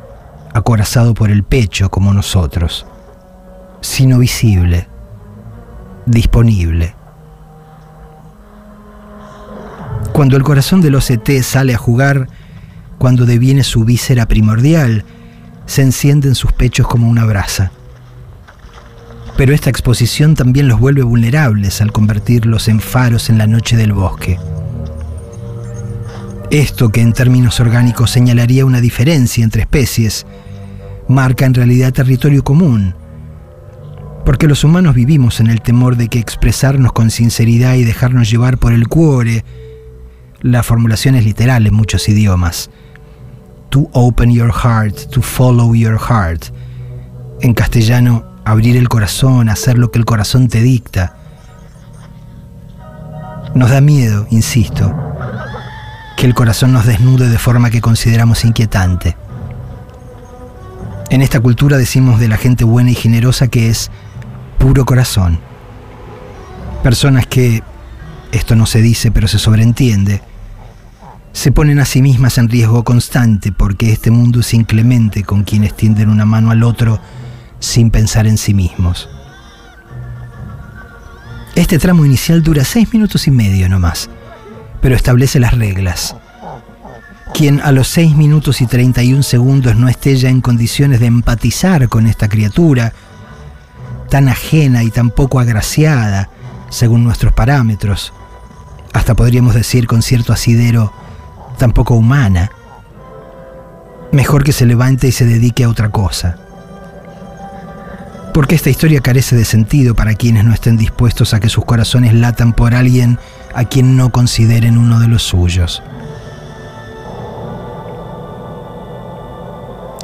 acorazado 0.55 1.15
por 1.15 1.31
el 1.31 1.43
pecho 1.43 1.91
como 1.91 2.15
nosotros, 2.15 2.87
sino 3.83 4.19
visible, 4.19 4.89
disponible. 6.07 6.95
Cuando 10.15 10.39
el 10.39 10.43
corazón 10.43 10.81
del 10.81 10.95
OCT 10.95 11.43
sale 11.43 11.75
a 11.75 11.79
jugar, 11.79 12.29
cuando 12.97 13.27
deviene 13.27 13.63
su 13.63 13.85
víscera 13.85 14.27
primordial, 14.27 15.05
se 15.67 15.83
enciende 15.83 16.29
en 16.29 16.35
sus 16.35 16.53
pechos 16.53 16.87
como 16.87 17.07
una 17.07 17.27
brasa 17.27 17.73
pero 19.37 19.55
esta 19.55 19.71
exposición 19.71 20.35
también 20.35 20.69
los 20.69 20.79
vuelve 20.79 21.03
vulnerables 21.03 21.81
al 21.81 21.93
convertirlos 21.93 22.69
en 22.69 22.81
faros 22.81 23.31
en 23.31 23.39
la 23.39 23.47
noche 23.47 23.77
del 23.77 23.93
bosque. 23.93 24.39
Esto 26.51 26.91
que 26.91 27.01
en 27.01 27.13
términos 27.13 27.59
orgánicos 27.61 28.11
señalaría 28.11 28.67
una 28.67 28.81
diferencia 28.81 29.43
entre 29.43 29.63
especies, 29.63 30.27
marca 31.09 31.47
en 31.47 31.55
realidad 31.55 31.93
territorio 31.93 32.45
común, 32.45 32.95
porque 34.25 34.47
los 34.47 34.65
humanos 34.65 34.95
vivimos 34.95 35.41
en 35.41 35.49
el 35.49 35.61
temor 35.63 35.97
de 35.97 36.09
que 36.09 36.19
expresarnos 36.19 36.93
con 36.93 37.11
sinceridad 37.11 37.75
y 37.75 37.85
dejarnos 37.85 38.31
llevar 38.31 38.59
por 38.59 38.73
el 38.73 38.89
cuore, 38.89 39.45
la 40.41 40.63
formulación 40.63 41.15
es 41.15 41.25
literal 41.25 41.67
en 41.67 41.75
muchos 41.75 42.09
idiomas, 42.09 42.71
to 43.71 43.89
open 43.93 44.33
your 44.33 44.53
heart, 44.53 44.97
to 45.11 45.23
follow 45.23 45.75
your 45.75 45.99
heart, 45.99 46.47
en 47.41 47.55
castellano 47.55 48.25
abrir 48.45 48.77
el 48.77 48.89
corazón, 48.89 49.49
hacer 49.49 49.79
lo 49.79 49.91
que 49.91 49.99
el 49.99 50.05
corazón 50.05 50.49
te 50.49 50.61
dicta. 50.61 51.17
Nos 53.55 53.71
da 53.71 53.81
miedo, 53.81 54.27
insisto, 54.31 54.95
que 56.17 56.27
el 56.27 56.35
corazón 56.35 56.73
nos 56.73 56.87
desnude 56.87 57.29
de 57.29 57.39
forma 57.39 57.71
que 57.71 57.81
consideramos 57.81 58.45
inquietante. 58.45 59.17
En 61.11 61.21
esta 61.21 61.41
cultura 61.41 61.77
decimos 61.77 62.19
de 62.19 62.29
la 62.29 62.39
gente 62.39 62.65
buena 62.65 62.91
y 62.91 62.95
generosa 62.95 63.49
que 63.49 63.69
es 63.69 63.91
puro 64.63 64.87
corazón. 64.87 65.41
Personas 66.85 67.27
que, 67.27 67.65
esto 68.31 68.55
no 68.55 68.65
se 68.65 68.81
dice 68.81 69.11
pero 69.11 69.27
se 69.27 69.41
sobreentiende, 69.41 70.23
se 71.33 71.51
ponen 71.51 71.81
a 71.81 71.85
sí 71.85 72.01
mismas 72.01 72.39
en 72.39 72.49
riesgo 72.49 72.85
constante 72.85 73.51
porque 73.51 73.91
este 73.91 74.13
mundo 74.13 74.39
es 74.39 74.55
inclemente 74.55 75.25
con 75.25 75.43
quienes 75.43 75.75
tienden 75.75 76.11
una 76.11 76.25
mano 76.25 76.53
al 76.53 76.63
otro 76.63 77.01
sin 77.59 77.91
pensar 77.91 78.29
en 78.29 78.39
sí 78.39 78.55
mismos. 78.55 79.09
Este 81.57 81.81
tramo 81.81 82.07
inicial 82.07 82.45
dura 82.45 82.65
seis 82.65 82.93
minutos 82.93 83.27
y 83.27 83.33
medio 83.33 83.69
nomás, 83.69 84.11
pero 84.81 84.95
establece 84.95 85.41
las 85.41 85.55
reglas. 85.55 86.15
Quien 87.35 87.61
a 87.63 87.73
los 87.73 87.89
6 87.89 88.15
minutos 88.15 88.61
y 88.61 88.67
31 88.67 89.23
segundos 89.23 89.75
no 89.75 89.89
esté 89.89 90.17
ya 90.17 90.29
en 90.29 90.43
condiciones 90.43 91.01
de 91.01 91.07
empatizar 91.07 91.89
con 91.89 92.07
esta 92.07 92.29
criatura, 92.29 92.93
tan 94.13 94.29
ajena 94.29 94.83
y 94.83 94.91
tan 94.91 95.09
poco 95.09 95.41
agraciada, 95.41 96.29
según 96.69 97.03
nuestros 97.03 97.33
parámetros, 97.33 98.13
hasta 98.93 99.15
podríamos 99.15 99.55
decir 99.55 99.87
con 99.87 100.03
cierto 100.03 100.35
asidero, 100.35 100.93
tan 101.57 101.73
poco 101.73 101.95
humana, 101.95 102.51
mejor 104.13 104.45
que 104.45 104.53
se 104.53 104.67
levante 104.67 105.09
y 105.09 105.13
se 105.13 105.25
dedique 105.25 105.65
a 105.65 105.71
otra 105.71 105.89
cosa. 105.89 106.37
Porque 108.35 108.55
esta 108.55 108.69
historia 108.69 109.01
carece 109.01 109.35
de 109.35 109.47
sentido 109.47 109.95
para 109.95 110.13
quienes 110.13 110.45
no 110.45 110.53
estén 110.53 110.77
dispuestos 110.77 111.33
a 111.33 111.41
que 111.41 111.49
sus 111.49 111.65
corazones 111.65 112.13
latan 112.13 112.53
por 112.53 112.75
alguien 112.75 113.19
a 113.55 113.65
quien 113.65 113.97
no 113.97 114.13
consideren 114.13 114.77
uno 114.77 115.01
de 115.01 115.09
los 115.09 115.23
suyos. 115.23 115.83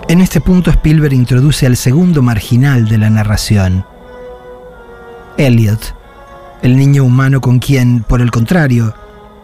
En 0.09 0.23
este 0.23 0.41
punto 0.41 0.71
Spielberg 0.71 1.13
introduce 1.13 1.67
al 1.67 1.77
segundo 1.77 2.23
marginal 2.23 2.89
de 2.89 2.97
la 2.97 3.11
narración, 3.11 3.85
Elliot, 5.39 5.95
el 6.63 6.77
niño 6.77 7.05
humano 7.05 7.41
con 7.41 7.61
quien, 7.61 8.03
por 8.03 8.21
el 8.21 8.33
contrario, 8.33 8.93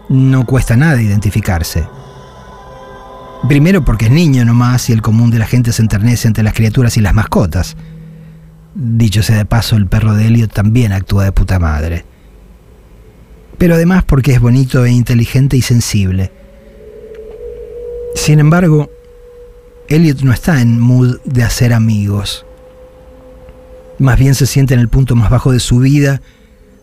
no 0.09 0.45
cuesta 0.45 0.77
nada 0.77 1.01
identificarse. 1.01 1.87
Primero 3.49 3.85
porque 3.85 4.07
es 4.07 4.11
niño 4.11 4.45
nomás 4.45 4.91
y 4.91 4.93
el 4.93 5.03
común 5.03 5.31
de 5.31 5.39
la 5.39 5.47
gente 5.47 5.73
se 5.73 5.83
enternece 5.83 6.27
ante 6.27 6.43
las 6.43 6.55
criaturas 6.55 6.97
y 6.97 7.01
las 7.01 7.15
mascotas. 7.15 7.77
Dicho 8.75 9.23
sea 9.23 9.37
de 9.37 9.45
paso, 9.45 9.77
el 9.77 9.87
perro 9.87 10.15
de 10.15 10.27
Elliot 10.27 10.53
también 10.53 10.91
actúa 10.91 11.25
de 11.25 11.33
puta 11.33 11.61
madre. 11.61 12.05
Pero 13.57 13.75
además 13.75 14.03
porque 14.03 14.33
es 14.33 14.41
bonito 14.41 14.85
e 14.85 14.91
inteligente 14.91 15.57
y 15.57 15.63
sensible. 15.63 16.33
Sin 18.17 18.41
embargo, 18.41 18.91
Elliot 19.89 20.23
no 20.23 20.33
está 20.33 20.61
en 20.61 20.81
mood 20.81 21.19
de 21.25 21.45
hacer 21.45 21.73
amigos. 21.73 22.45
Más 24.05 24.19
bien 24.19 24.35
se 24.35 24.45
siente 24.45 24.75
en 24.75 24.81
el 24.81 24.91
punto 24.91 25.17
más 25.17 25.31
bajo 25.31 25.51
de 25.51 25.61
su 25.61 25.79
vida 25.79 26.21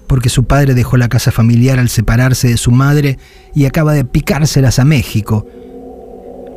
porque 0.07 0.27
su 0.27 0.45
padre 0.45 0.73
dejó 0.73 0.97
la 0.97 1.07
casa 1.07 1.31
familiar 1.31 1.77
al 1.77 1.87
separarse 1.87 2.47
de 2.47 2.57
su 2.57 2.71
madre 2.71 3.19
y 3.53 3.65
acaba 3.65 3.93
de 3.93 4.03
picárselas 4.03 4.79
a 4.79 4.85
México, 4.85 5.45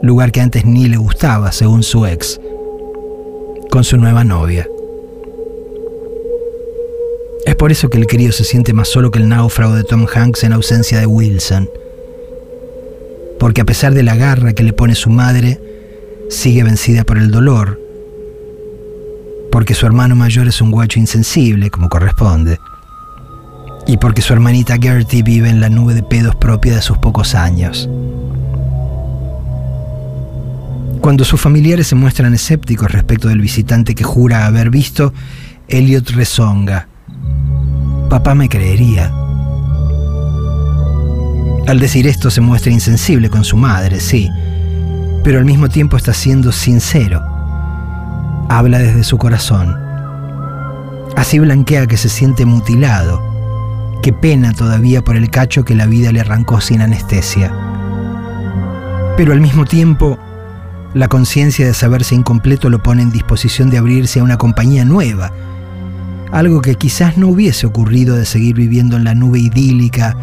lugar 0.00 0.32
que 0.32 0.40
antes 0.40 0.64
ni 0.64 0.88
le 0.88 0.96
gustaba, 0.96 1.52
según 1.52 1.82
su 1.82 2.06
ex, 2.06 2.40
con 3.70 3.84
su 3.84 3.98
nueva 3.98 4.24
novia. 4.24 4.66
Es 7.44 7.54
por 7.56 7.70
eso 7.70 7.90
que 7.90 7.98
el 7.98 8.06
crío 8.06 8.32
se 8.32 8.44
siente 8.44 8.72
más 8.72 8.88
solo 8.88 9.10
que 9.10 9.18
el 9.18 9.28
náufrago 9.28 9.74
de 9.74 9.84
Tom 9.84 10.06
Hanks 10.10 10.44
en 10.44 10.54
ausencia 10.54 10.98
de 10.98 11.04
Wilson. 11.04 11.68
Porque 13.38 13.60
a 13.60 13.66
pesar 13.66 13.92
de 13.92 14.02
la 14.02 14.16
garra 14.16 14.54
que 14.54 14.62
le 14.62 14.72
pone 14.72 14.94
su 14.94 15.10
madre, 15.10 15.60
sigue 16.30 16.64
vencida 16.64 17.04
por 17.04 17.18
el 17.18 17.30
dolor, 17.30 17.83
porque 19.54 19.74
su 19.74 19.86
hermano 19.86 20.16
mayor 20.16 20.48
es 20.48 20.60
un 20.60 20.72
guacho 20.72 20.98
insensible, 20.98 21.70
como 21.70 21.88
corresponde, 21.88 22.58
y 23.86 23.98
porque 23.98 24.20
su 24.20 24.32
hermanita 24.32 24.78
Gertie 24.82 25.22
vive 25.22 25.48
en 25.48 25.60
la 25.60 25.68
nube 25.68 25.94
de 25.94 26.02
pedos 26.02 26.34
propia 26.34 26.74
de 26.74 26.82
sus 26.82 26.98
pocos 26.98 27.36
años. 27.36 27.88
Cuando 31.00 31.24
sus 31.24 31.40
familiares 31.40 31.86
se 31.86 31.94
muestran 31.94 32.34
escépticos 32.34 32.90
respecto 32.90 33.28
del 33.28 33.40
visitante 33.40 33.94
que 33.94 34.02
jura 34.02 34.46
haber 34.46 34.70
visto, 34.70 35.14
Elliot 35.68 36.10
rezonga. 36.10 36.88
Papá 38.10 38.34
me 38.34 38.48
creería. 38.48 39.14
Al 41.68 41.78
decir 41.78 42.08
esto 42.08 42.28
se 42.28 42.40
muestra 42.40 42.72
insensible 42.72 43.30
con 43.30 43.44
su 43.44 43.56
madre, 43.56 44.00
sí, 44.00 44.28
pero 45.22 45.38
al 45.38 45.44
mismo 45.44 45.68
tiempo 45.68 45.96
está 45.96 46.12
siendo 46.12 46.50
sincero. 46.50 47.33
Habla 48.48 48.78
desde 48.78 49.04
su 49.04 49.18
corazón. 49.18 49.74
Así 51.16 51.38
blanquea 51.38 51.86
que 51.86 51.96
se 51.96 52.08
siente 52.08 52.44
mutilado, 52.44 53.22
que 54.02 54.12
pena 54.12 54.52
todavía 54.52 55.02
por 55.02 55.16
el 55.16 55.30
cacho 55.30 55.64
que 55.64 55.74
la 55.74 55.86
vida 55.86 56.12
le 56.12 56.20
arrancó 56.20 56.60
sin 56.60 56.82
anestesia. 56.82 57.52
Pero 59.16 59.32
al 59.32 59.40
mismo 59.40 59.64
tiempo, 59.64 60.18
la 60.92 61.08
conciencia 61.08 61.66
de 61.66 61.74
saberse 61.74 62.14
incompleto 62.14 62.68
lo 62.68 62.82
pone 62.82 63.02
en 63.02 63.10
disposición 63.10 63.70
de 63.70 63.78
abrirse 63.78 64.20
a 64.20 64.24
una 64.24 64.36
compañía 64.36 64.84
nueva, 64.84 65.32
algo 66.30 66.60
que 66.60 66.74
quizás 66.74 67.16
no 67.16 67.28
hubiese 67.28 67.66
ocurrido 67.66 68.16
de 68.16 68.26
seguir 68.26 68.56
viviendo 68.56 68.96
en 68.96 69.04
la 69.04 69.14
nube 69.14 69.38
idílica, 69.38 70.16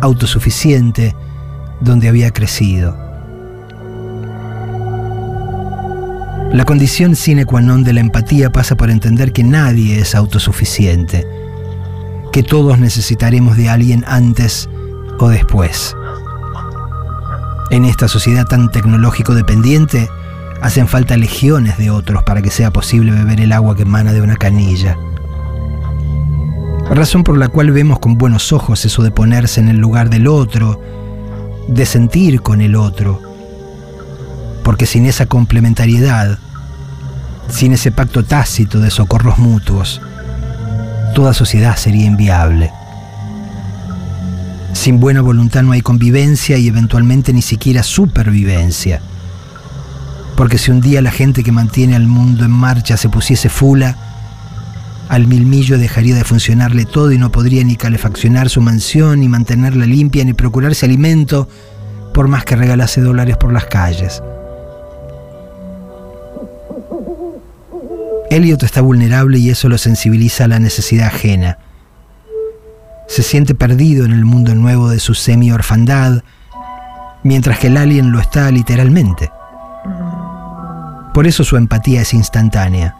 autosuficiente, 0.00 1.16
donde 1.80 2.08
había 2.08 2.30
crecido. 2.30 3.03
La 6.54 6.64
condición 6.64 7.16
sine 7.16 7.46
qua 7.46 7.58
non 7.58 7.82
de 7.82 7.90
la 7.90 7.98
empatía 7.98 8.46
pasa 8.46 8.78
por 8.78 8.86
entender 8.86 9.34
que 9.34 9.42
nadie 9.42 9.98
es 9.98 10.14
autosuficiente, 10.14 11.26
que 12.30 12.44
todos 12.44 12.78
necesitaremos 12.78 13.56
de 13.56 13.68
alguien 13.68 14.04
antes 14.06 14.70
o 15.18 15.28
después. 15.30 15.96
En 17.70 17.84
esta 17.84 18.06
sociedad 18.06 18.46
tan 18.46 18.70
tecnológico 18.70 19.34
dependiente, 19.34 20.08
hacen 20.62 20.86
falta 20.86 21.16
legiones 21.16 21.76
de 21.76 21.90
otros 21.90 22.22
para 22.22 22.40
que 22.40 22.50
sea 22.50 22.70
posible 22.70 23.10
beber 23.10 23.40
el 23.40 23.50
agua 23.50 23.74
que 23.74 23.82
emana 23.82 24.12
de 24.12 24.22
una 24.22 24.36
canilla. 24.36 24.96
Razón 26.88 27.24
por 27.24 27.36
la 27.36 27.48
cual 27.48 27.72
vemos 27.72 27.98
con 27.98 28.16
buenos 28.16 28.52
ojos 28.52 28.84
eso 28.84 29.02
de 29.02 29.10
ponerse 29.10 29.58
en 29.58 29.70
el 29.70 29.78
lugar 29.78 30.08
del 30.08 30.28
otro, 30.28 30.80
de 31.66 31.84
sentir 31.84 32.42
con 32.42 32.60
el 32.60 32.76
otro, 32.76 33.20
porque 34.62 34.86
sin 34.86 35.04
esa 35.06 35.26
complementariedad, 35.26 36.38
sin 37.48 37.72
ese 37.72 37.92
pacto 37.92 38.24
tácito 38.24 38.80
de 38.80 38.90
socorros 38.90 39.38
mutuos, 39.38 40.00
toda 41.14 41.34
sociedad 41.34 41.76
sería 41.76 42.06
inviable. 42.06 42.70
Sin 44.72 45.00
buena 45.00 45.20
voluntad 45.20 45.62
no 45.62 45.72
hay 45.72 45.80
convivencia 45.80 46.58
y 46.58 46.66
eventualmente 46.68 47.32
ni 47.32 47.42
siquiera 47.42 47.82
supervivencia. 47.82 49.00
Porque 50.36 50.58
si 50.58 50.72
un 50.72 50.80
día 50.80 51.00
la 51.00 51.12
gente 51.12 51.44
que 51.44 51.52
mantiene 51.52 51.94
al 51.94 52.08
mundo 52.08 52.44
en 52.44 52.50
marcha 52.50 52.96
se 52.96 53.08
pusiese 53.08 53.48
fula, 53.48 53.96
al 55.08 55.26
milmillo 55.26 55.78
dejaría 55.78 56.16
de 56.16 56.24
funcionarle 56.24 56.86
todo 56.86 57.12
y 57.12 57.18
no 57.18 57.30
podría 57.30 57.62
ni 57.62 57.76
calefaccionar 57.76 58.48
su 58.48 58.60
mansión, 58.60 59.20
ni 59.20 59.28
mantenerla 59.28 59.86
limpia, 59.86 60.24
ni 60.24 60.32
procurarse 60.32 60.86
alimento, 60.86 61.48
por 62.12 62.26
más 62.26 62.44
que 62.44 62.56
regalase 62.56 63.00
dólares 63.00 63.36
por 63.36 63.52
las 63.52 63.66
calles. 63.66 64.22
Elliot 68.34 68.64
está 68.64 68.80
vulnerable 68.80 69.38
y 69.38 69.50
eso 69.50 69.68
lo 69.68 69.78
sensibiliza 69.78 70.44
a 70.44 70.48
la 70.48 70.58
necesidad 70.58 71.06
ajena. 71.06 71.58
Se 73.06 73.22
siente 73.22 73.54
perdido 73.54 74.04
en 74.04 74.10
el 74.10 74.24
mundo 74.24 74.56
nuevo 74.56 74.90
de 74.90 74.98
su 74.98 75.14
semi-orfandad, 75.14 76.24
mientras 77.22 77.60
que 77.60 77.68
el 77.68 77.76
alien 77.76 78.10
lo 78.10 78.18
está 78.18 78.50
literalmente. 78.50 79.30
Por 81.14 81.28
eso 81.28 81.44
su 81.44 81.56
empatía 81.56 82.00
es 82.00 82.12
instantánea. 82.12 82.96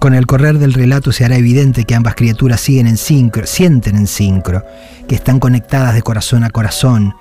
Con 0.00 0.14
el 0.14 0.26
correr 0.26 0.58
del 0.58 0.74
relato 0.74 1.12
se 1.12 1.24
hará 1.24 1.36
evidente 1.36 1.84
que 1.84 1.94
ambas 1.94 2.16
criaturas 2.16 2.60
siguen 2.60 2.88
en 2.88 2.96
sincro, 2.96 3.46
sienten 3.46 3.94
en 3.94 4.08
sincro, 4.08 4.64
que 5.06 5.14
están 5.14 5.38
conectadas 5.38 5.94
de 5.94 6.02
corazón 6.02 6.42
a 6.42 6.50
corazón. 6.50 7.14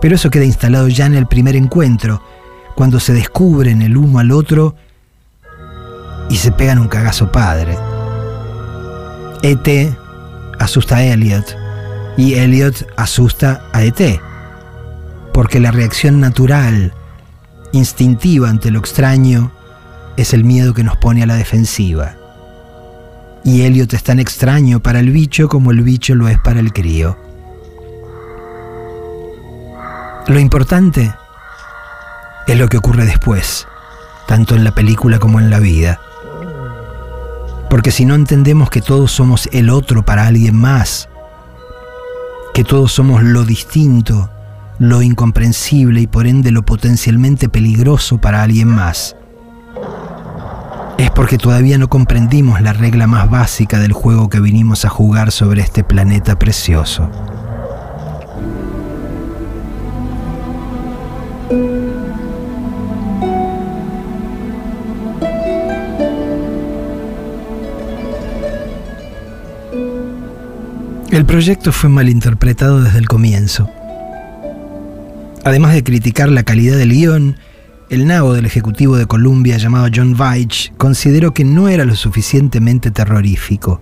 Pero 0.00 0.14
eso 0.14 0.30
queda 0.30 0.44
instalado 0.44 0.86
ya 0.86 1.06
en 1.06 1.16
el 1.16 1.26
primer 1.26 1.56
encuentro, 1.56 2.22
cuando 2.76 3.00
se 3.00 3.12
descubren 3.12 3.82
el 3.82 3.96
uno 3.96 4.20
al 4.20 4.30
otro 4.30 4.76
y 6.32 6.36
se 6.36 6.50
pegan 6.50 6.78
un 6.78 6.88
cagazo 6.88 7.30
padre. 7.30 7.76
ET 9.42 9.94
asusta 10.58 10.96
a 10.96 11.04
Elliot 11.04 11.58
y 12.16 12.34
Elliot 12.34 12.88
asusta 12.96 13.60
a 13.74 13.82
ET, 13.82 14.18
porque 15.34 15.60
la 15.60 15.70
reacción 15.72 16.20
natural, 16.20 16.94
instintiva 17.72 18.48
ante 18.48 18.70
lo 18.70 18.78
extraño, 18.78 19.52
es 20.16 20.32
el 20.32 20.42
miedo 20.42 20.72
que 20.72 20.82
nos 20.82 20.96
pone 20.96 21.22
a 21.22 21.26
la 21.26 21.34
defensiva. 21.34 22.14
Y 23.44 23.62
Elliot 23.62 23.92
es 23.92 24.02
tan 24.02 24.18
extraño 24.18 24.80
para 24.80 25.00
el 25.00 25.10
bicho 25.10 25.50
como 25.50 25.70
el 25.70 25.82
bicho 25.82 26.14
lo 26.14 26.28
es 26.28 26.38
para 26.38 26.60
el 26.60 26.72
crío. 26.72 27.18
Lo 30.28 30.38
importante 30.38 31.12
es 32.46 32.58
lo 32.58 32.68
que 32.68 32.78
ocurre 32.78 33.04
después, 33.04 33.66
tanto 34.26 34.54
en 34.54 34.64
la 34.64 34.74
película 34.74 35.18
como 35.18 35.38
en 35.38 35.50
la 35.50 35.58
vida. 35.58 36.00
Porque 37.72 37.90
si 37.90 38.04
no 38.04 38.14
entendemos 38.14 38.68
que 38.68 38.82
todos 38.82 39.12
somos 39.12 39.48
el 39.50 39.70
otro 39.70 40.04
para 40.04 40.26
alguien 40.26 40.54
más, 40.54 41.08
que 42.52 42.64
todos 42.64 42.92
somos 42.92 43.22
lo 43.22 43.46
distinto, 43.46 44.28
lo 44.78 45.00
incomprensible 45.00 46.02
y 46.02 46.06
por 46.06 46.26
ende 46.26 46.50
lo 46.50 46.66
potencialmente 46.66 47.48
peligroso 47.48 48.18
para 48.18 48.42
alguien 48.42 48.68
más, 48.68 49.16
es 50.98 51.10
porque 51.12 51.38
todavía 51.38 51.78
no 51.78 51.88
comprendimos 51.88 52.60
la 52.60 52.74
regla 52.74 53.06
más 53.06 53.30
básica 53.30 53.78
del 53.78 53.94
juego 53.94 54.28
que 54.28 54.40
vinimos 54.40 54.84
a 54.84 54.90
jugar 54.90 55.32
sobre 55.32 55.62
este 55.62 55.82
planeta 55.82 56.38
precioso. 56.38 57.10
Proyecto 71.32 71.72
fue 71.72 71.88
malinterpretado 71.88 72.82
desde 72.82 72.98
el 72.98 73.08
comienzo. 73.08 73.70
Además 75.44 75.72
de 75.72 75.82
criticar 75.82 76.28
la 76.28 76.42
calidad 76.42 76.76
del 76.76 76.92
guion, 76.92 77.38
el 77.88 78.06
nabo 78.06 78.34
del 78.34 78.44
ejecutivo 78.44 78.98
de 78.98 79.06
Columbia 79.06 79.56
llamado 79.56 79.88
John 79.90 80.14
Veitch 80.14 80.74
consideró 80.76 81.32
que 81.32 81.46
no 81.46 81.70
era 81.70 81.86
lo 81.86 81.96
suficientemente 81.96 82.90
terrorífico. 82.90 83.80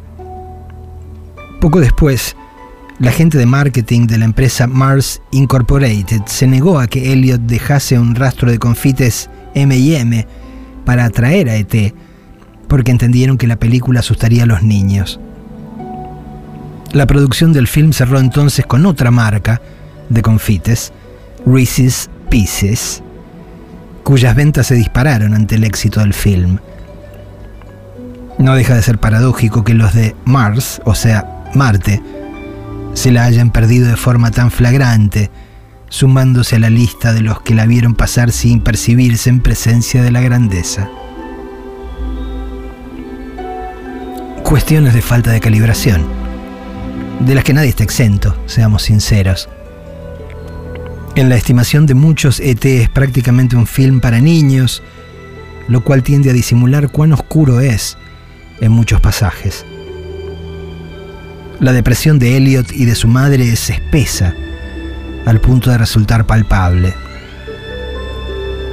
Poco 1.61 1.81
después, 1.81 2.37
la 3.01 3.11
gente 3.11 3.37
de 3.37 3.47
marketing 3.47 4.07
de 4.07 4.19
la 4.19 4.27
empresa 4.27 4.69
Mars 4.69 5.21
Incorporated 5.33 6.23
se 6.27 6.47
negó 6.47 6.79
a 6.79 6.87
que 6.87 7.13
Elliot 7.13 7.41
dejase 7.41 7.99
un 7.99 8.15
rastro 8.15 8.49
de 8.49 8.61
confites 8.61 9.29
M&M 9.57 10.25
para 10.85 11.05
atraer 11.05 11.49
a 11.49 11.57
ET, 11.57 11.95
porque 12.69 12.93
entendieron 12.93 13.37
que 13.37 13.49
la 13.49 13.57
película 13.57 13.99
asustaría 13.99 14.45
a 14.45 14.47
los 14.47 14.63
niños. 14.63 15.19
La 16.93 17.07
producción 17.07 17.53
del 17.53 17.69
film 17.69 17.93
cerró 17.93 18.19
entonces 18.19 18.67
con 18.67 18.85
otra 18.85 19.13
marca 19.13 19.61
de 20.09 20.23
confites, 20.23 20.93
Reese's 21.47 22.11
Pieces, 22.29 23.01
cuyas 24.03 24.35
ventas 24.35 24.67
se 24.67 24.75
dispararon 24.75 25.35
ante 25.35 25.55
el 25.55 25.63
éxito 25.63 26.01
del 26.01 26.15
film. 26.15 26.59
No 28.39 28.57
deja 28.57 28.75
de 28.75 28.83
ser 28.83 28.99
paradójico 28.99 29.63
que 29.63 29.75
los 29.75 29.95
de 29.95 30.17
Mars, 30.25 30.83
o 30.85 30.97
sea, 30.97 31.45
Marte, 31.55 32.03
se 32.95 33.13
la 33.13 33.25
hayan 33.25 33.53
perdido 33.53 33.87
de 33.87 33.97
forma 33.97 34.33
tan 34.33 34.51
flagrante, 34.51 35.31
sumándose 35.91 36.57
a 36.57 36.61
la 36.61 36.71
lista 36.71 37.13
de 37.13 37.21
los 37.21 37.41
que 37.43 37.55
la 37.55 37.67
vieron 37.67 37.95
pasar 37.95 38.33
sin 38.33 38.63
percibirse 38.63 39.31
en 39.31 39.41
presencia 39.41 40.03
de 40.03 40.11
la 40.11 40.23
grandeza. 40.23 40.89
Cuestiones 44.43 44.93
de 44.93 45.03
falta 45.03 45.31
de 45.31 45.39
calibración 45.39 46.20
de 47.21 47.35
las 47.35 47.45
que 47.45 47.53
nadie 47.53 47.69
está 47.69 47.85
exento, 47.85 48.37
seamos 48.47 48.83
sinceros. 48.83 49.49
En 51.17 51.29
la 51.29 51.37
estimación 51.37 51.87
de 51.87 51.95
muchos, 51.95 52.41
ET 52.41 52.65
es 52.65 52.89
prácticamente 52.89 53.57
un 53.57 53.67
film 53.67 54.01
para 54.01 54.21
niños, 54.21 54.83
lo 55.69 55.85
cual 55.85 56.03
tiende 56.03 56.31
a 56.31 56.33
disimular 56.33 56.91
cuán 56.91 57.13
oscuro 57.13 57.61
es 57.61 57.99
en 58.61 58.73
muchos 58.73 59.01
pasajes. 59.01 59.67
La 61.61 61.73
depresión 61.73 62.19
de 62.19 62.37
Elliot 62.37 62.73
y 62.73 62.87
de 62.87 62.95
su 62.95 63.07
madre 63.07 63.53
es 63.53 63.69
espesa, 63.69 64.35
al 65.27 65.41
punto 65.41 65.71
de 65.71 65.77
resultar 65.77 66.27
palpable. 66.27 66.95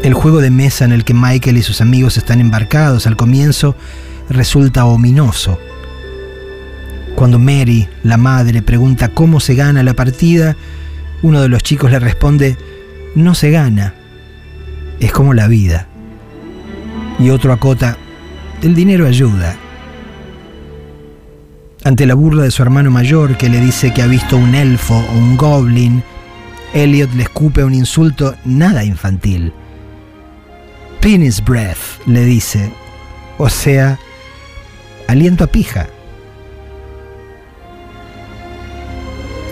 El 0.04 0.14
juego 0.14 0.40
de 0.40 0.52
mesa 0.52 0.86
en 0.86 0.94
el 0.94 1.04
que 1.04 1.14
Michael 1.14 1.58
y 1.58 1.64
sus 1.64 1.82
amigos 1.82 2.16
están 2.16 2.40
embarcados 2.40 3.08
al 3.08 3.18
comienzo 3.18 3.76
resulta 4.30 4.86
ominoso 4.86 5.60
cuando 7.18 7.40
Mary, 7.40 7.90
la 8.04 8.18
madre, 8.18 8.62
pregunta 8.62 9.10
cómo 9.10 9.40
se 9.40 9.56
gana 9.56 9.82
la 9.82 9.96
partida, 9.96 10.56
uno 11.24 11.42
de 11.42 11.50
los 11.50 11.64
chicos 11.64 11.90
le 11.90 11.98
responde, 11.98 12.56
no 13.16 13.34
se 13.34 13.50
gana, 13.50 13.96
es 15.00 15.12
como 15.12 15.34
la 15.34 15.48
vida. 15.48 15.88
Y 17.18 17.32
otro 17.32 17.54
acota, 17.54 17.98
el 18.62 18.76
dinero 18.76 19.08
ayuda. 19.08 19.56
Ante 21.84 22.06
la 22.06 22.14
burla 22.14 22.44
de 22.44 22.52
su 22.52 22.62
hermano 22.62 22.92
mayor 22.92 23.36
que 23.36 23.50
le 23.50 23.62
dice 23.62 23.92
que 23.92 24.04
ha 24.04 24.08
visto 24.08 24.38
un 24.38 24.54
elfo 24.54 24.94
o 24.94 25.18
un 25.18 25.38
goblin, 25.38 26.04
Elliot 26.76 27.12
le 27.16 27.24
escupe 27.24 27.64
un 27.64 27.74
insulto 27.74 28.36
nada 28.46 28.84
infantil. 28.84 29.52
Penis 31.02 31.44
breath, 31.44 32.06
le 32.06 32.24
dice, 32.26 32.72
o 33.40 33.50
sea, 33.50 33.98
aliento 35.08 35.46
a 35.46 35.48
pija. 35.48 35.88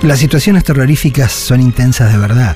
Las 0.06 0.20
situaciones 0.20 0.64
terroríficas 0.64 1.32
son 1.32 1.62
intensas 1.62 2.14
de 2.14 2.20
verdad. 2.20 2.56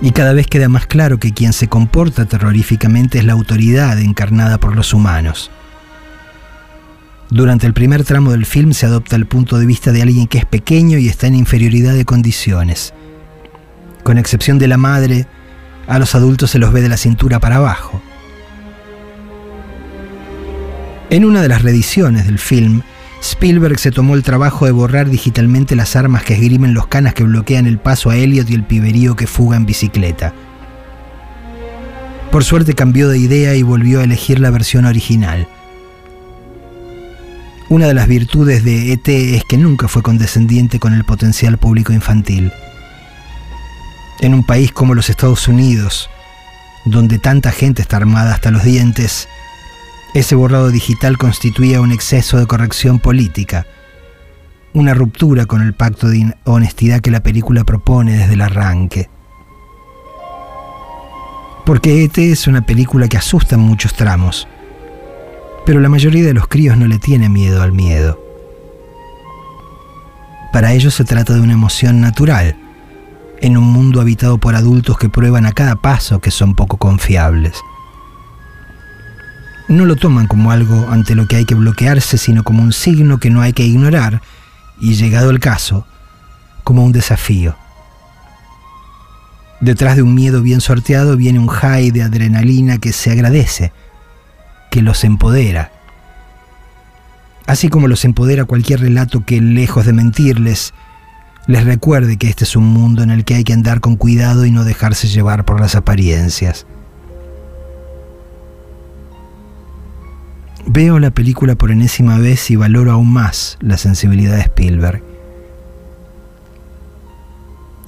Y 0.00 0.12
cada 0.12 0.32
vez 0.32 0.46
queda 0.46 0.68
más 0.68 0.86
claro 0.86 1.18
que 1.18 1.32
quien 1.32 1.52
se 1.52 1.66
comporta 1.66 2.24
terroríficamente 2.24 3.18
es 3.18 3.24
la 3.24 3.32
autoridad 3.32 3.98
encarnada 3.98 4.58
por 4.58 4.76
los 4.76 4.94
humanos. 4.94 5.50
Durante 7.30 7.66
el 7.66 7.74
primer 7.74 8.04
tramo 8.04 8.30
del 8.30 8.46
film 8.46 8.74
se 8.74 8.86
adopta 8.86 9.16
el 9.16 9.26
punto 9.26 9.58
de 9.58 9.66
vista 9.66 9.90
de 9.90 10.02
alguien 10.02 10.28
que 10.28 10.38
es 10.38 10.44
pequeño 10.44 10.98
y 10.98 11.08
está 11.08 11.26
en 11.26 11.34
inferioridad 11.34 11.94
de 11.94 12.04
condiciones. 12.04 12.94
Con 14.04 14.18
excepción 14.18 14.60
de 14.60 14.68
la 14.68 14.76
madre, 14.76 15.26
a 15.88 15.98
los 15.98 16.14
adultos 16.14 16.52
se 16.52 16.60
los 16.60 16.72
ve 16.72 16.80
de 16.80 16.90
la 16.90 16.96
cintura 16.96 17.40
para 17.40 17.56
abajo. 17.56 18.00
En 21.10 21.24
una 21.24 21.42
de 21.42 21.48
las 21.48 21.62
reediciones 21.62 22.24
del 22.24 22.38
film, 22.38 22.82
Spielberg 23.22 23.78
se 23.78 23.90
tomó 23.90 24.14
el 24.14 24.22
trabajo 24.22 24.66
de 24.66 24.72
borrar 24.72 25.10
digitalmente 25.10 25.74
las 25.74 25.96
armas 25.96 26.22
que 26.22 26.34
esgrimen 26.34 26.74
los 26.74 26.86
canas 26.86 27.14
que 27.14 27.24
bloquean 27.24 27.66
el 27.66 27.78
paso 27.78 28.10
a 28.10 28.16
Elliot 28.16 28.48
y 28.50 28.54
el 28.54 28.64
piberío 28.64 29.16
que 29.16 29.26
fuga 29.26 29.56
en 29.56 29.66
bicicleta. 29.66 30.32
Por 32.30 32.44
suerte 32.44 32.74
cambió 32.74 33.08
de 33.08 33.18
idea 33.18 33.54
y 33.54 33.62
volvió 33.62 34.00
a 34.00 34.04
elegir 34.04 34.40
la 34.40 34.50
versión 34.50 34.84
original. 34.84 35.48
Una 37.68 37.86
de 37.86 37.94
las 37.94 38.06
virtudes 38.06 38.62
de 38.62 38.92
ET 38.92 39.08
es 39.08 39.44
que 39.44 39.56
nunca 39.56 39.88
fue 39.88 40.02
condescendiente 40.02 40.78
con 40.78 40.94
el 40.94 41.04
potencial 41.04 41.58
público 41.58 41.92
infantil. 41.92 42.52
En 44.20 44.34
un 44.34 44.44
país 44.44 44.70
como 44.70 44.94
los 44.94 45.10
Estados 45.10 45.48
Unidos, 45.48 46.08
donde 46.84 47.18
tanta 47.18 47.50
gente 47.50 47.82
está 47.82 47.96
armada 47.96 48.34
hasta 48.34 48.52
los 48.52 48.62
dientes, 48.62 49.28
ese 50.18 50.34
borrado 50.34 50.70
digital 50.70 51.18
constituía 51.18 51.82
un 51.82 51.92
exceso 51.92 52.38
de 52.38 52.46
corrección 52.46 53.00
política, 53.00 53.66
una 54.72 54.94
ruptura 54.94 55.44
con 55.44 55.60
el 55.60 55.74
pacto 55.74 56.08
de 56.08 56.34
honestidad 56.44 57.02
que 57.02 57.10
la 57.10 57.22
película 57.22 57.64
propone 57.64 58.16
desde 58.16 58.32
el 58.32 58.40
arranque. 58.40 59.10
Porque 61.66 62.02
ET 62.02 62.16
es 62.16 62.46
una 62.46 62.62
película 62.64 63.08
que 63.08 63.18
asusta 63.18 63.56
en 63.56 63.60
muchos 63.60 63.92
tramos, 63.92 64.48
pero 65.66 65.80
la 65.80 65.90
mayoría 65.90 66.24
de 66.24 66.32
los 66.32 66.48
críos 66.48 66.78
no 66.78 66.86
le 66.86 66.98
tiene 66.98 67.28
miedo 67.28 67.60
al 67.60 67.72
miedo. 67.72 68.18
Para 70.50 70.72
ellos 70.72 70.94
se 70.94 71.04
trata 71.04 71.34
de 71.34 71.42
una 71.42 71.52
emoción 71.52 72.00
natural, 72.00 72.56
en 73.42 73.58
un 73.58 73.64
mundo 73.64 74.00
habitado 74.00 74.38
por 74.38 74.54
adultos 74.54 74.96
que 74.96 75.10
prueban 75.10 75.44
a 75.44 75.52
cada 75.52 75.76
paso 75.76 76.20
que 76.20 76.30
son 76.30 76.54
poco 76.54 76.78
confiables 76.78 77.60
no 79.68 79.84
lo 79.84 79.96
toman 79.96 80.26
como 80.26 80.50
algo 80.50 80.88
ante 80.90 81.14
lo 81.14 81.26
que 81.26 81.36
hay 81.36 81.44
que 81.44 81.54
bloquearse, 81.54 82.18
sino 82.18 82.44
como 82.44 82.62
un 82.62 82.72
signo 82.72 83.18
que 83.18 83.30
no 83.30 83.42
hay 83.42 83.52
que 83.52 83.64
ignorar 83.64 84.22
y, 84.80 84.94
llegado 84.94 85.30
el 85.30 85.40
caso, 85.40 85.86
como 86.64 86.84
un 86.84 86.92
desafío. 86.92 87.56
Detrás 89.60 89.96
de 89.96 90.02
un 90.02 90.14
miedo 90.14 90.42
bien 90.42 90.60
sorteado 90.60 91.16
viene 91.16 91.38
un 91.38 91.48
high 91.48 91.90
de 91.90 92.02
adrenalina 92.02 92.78
que 92.78 92.92
se 92.92 93.10
agradece, 93.10 93.72
que 94.70 94.82
los 94.82 95.02
empodera. 95.02 95.72
Así 97.46 97.68
como 97.68 97.88
los 97.88 98.04
empodera 98.04 98.44
cualquier 98.44 98.80
relato 98.80 99.24
que, 99.24 99.40
lejos 99.40 99.86
de 99.86 99.92
mentirles, 99.92 100.74
les 101.46 101.64
recuerde 101.64 102.16
que 102.16 102.28
este 102.28 102.44
es 102.44 102.56
un 102.56 102.66
mundo 102.66 103.02
en 103.02 103.10
el 103.10 103.24
que 103.24 103.34
hay 103.34 103.44
que 103.44 103.52
andar 103.52 103.80
con 103.80 103.96
cuidado 103.96 104.44
y 104.46 104.50
no 104.50 104.64
dejarse 104.64 105.08
llevar 105.08 105.44
por 105.44 105.60
las 105.60 105.74
apariencias. 105.74 106.66
Veo 110.68 110.98
la 110.98 111.12
película 111.12 111.54
por 111.54 111.70
enésima 111.70 112.18
vez 112.18 112.50
y 112.50 112.56
valoro 112.56 112.90
aún 112.90 113.12
más 113.12 113.56
la 113.60 113.78
sensibilidad 113.78 114.34
de 114.34 114.42
Spielberg. 114.42 115.00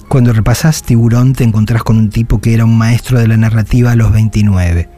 Cuando 0.07 0.31
repasás 0.31 0.81
Tiburón 0.81 1.33
te 1.33 1.43
encontrás 1.43 1.83
con 1.83 1.97
un 1.97 2.09
tipo 2.09 2.39
que 2.39 2.53
era 2.53 2.63
un 2.63 2.77
maestro 2.77 3.19
de 3.19 3.27
la 3.27 3.35
narrativa 3.35 3.91
a 3.91 3.95
los 3.97 4.13
29. 4.13 4.89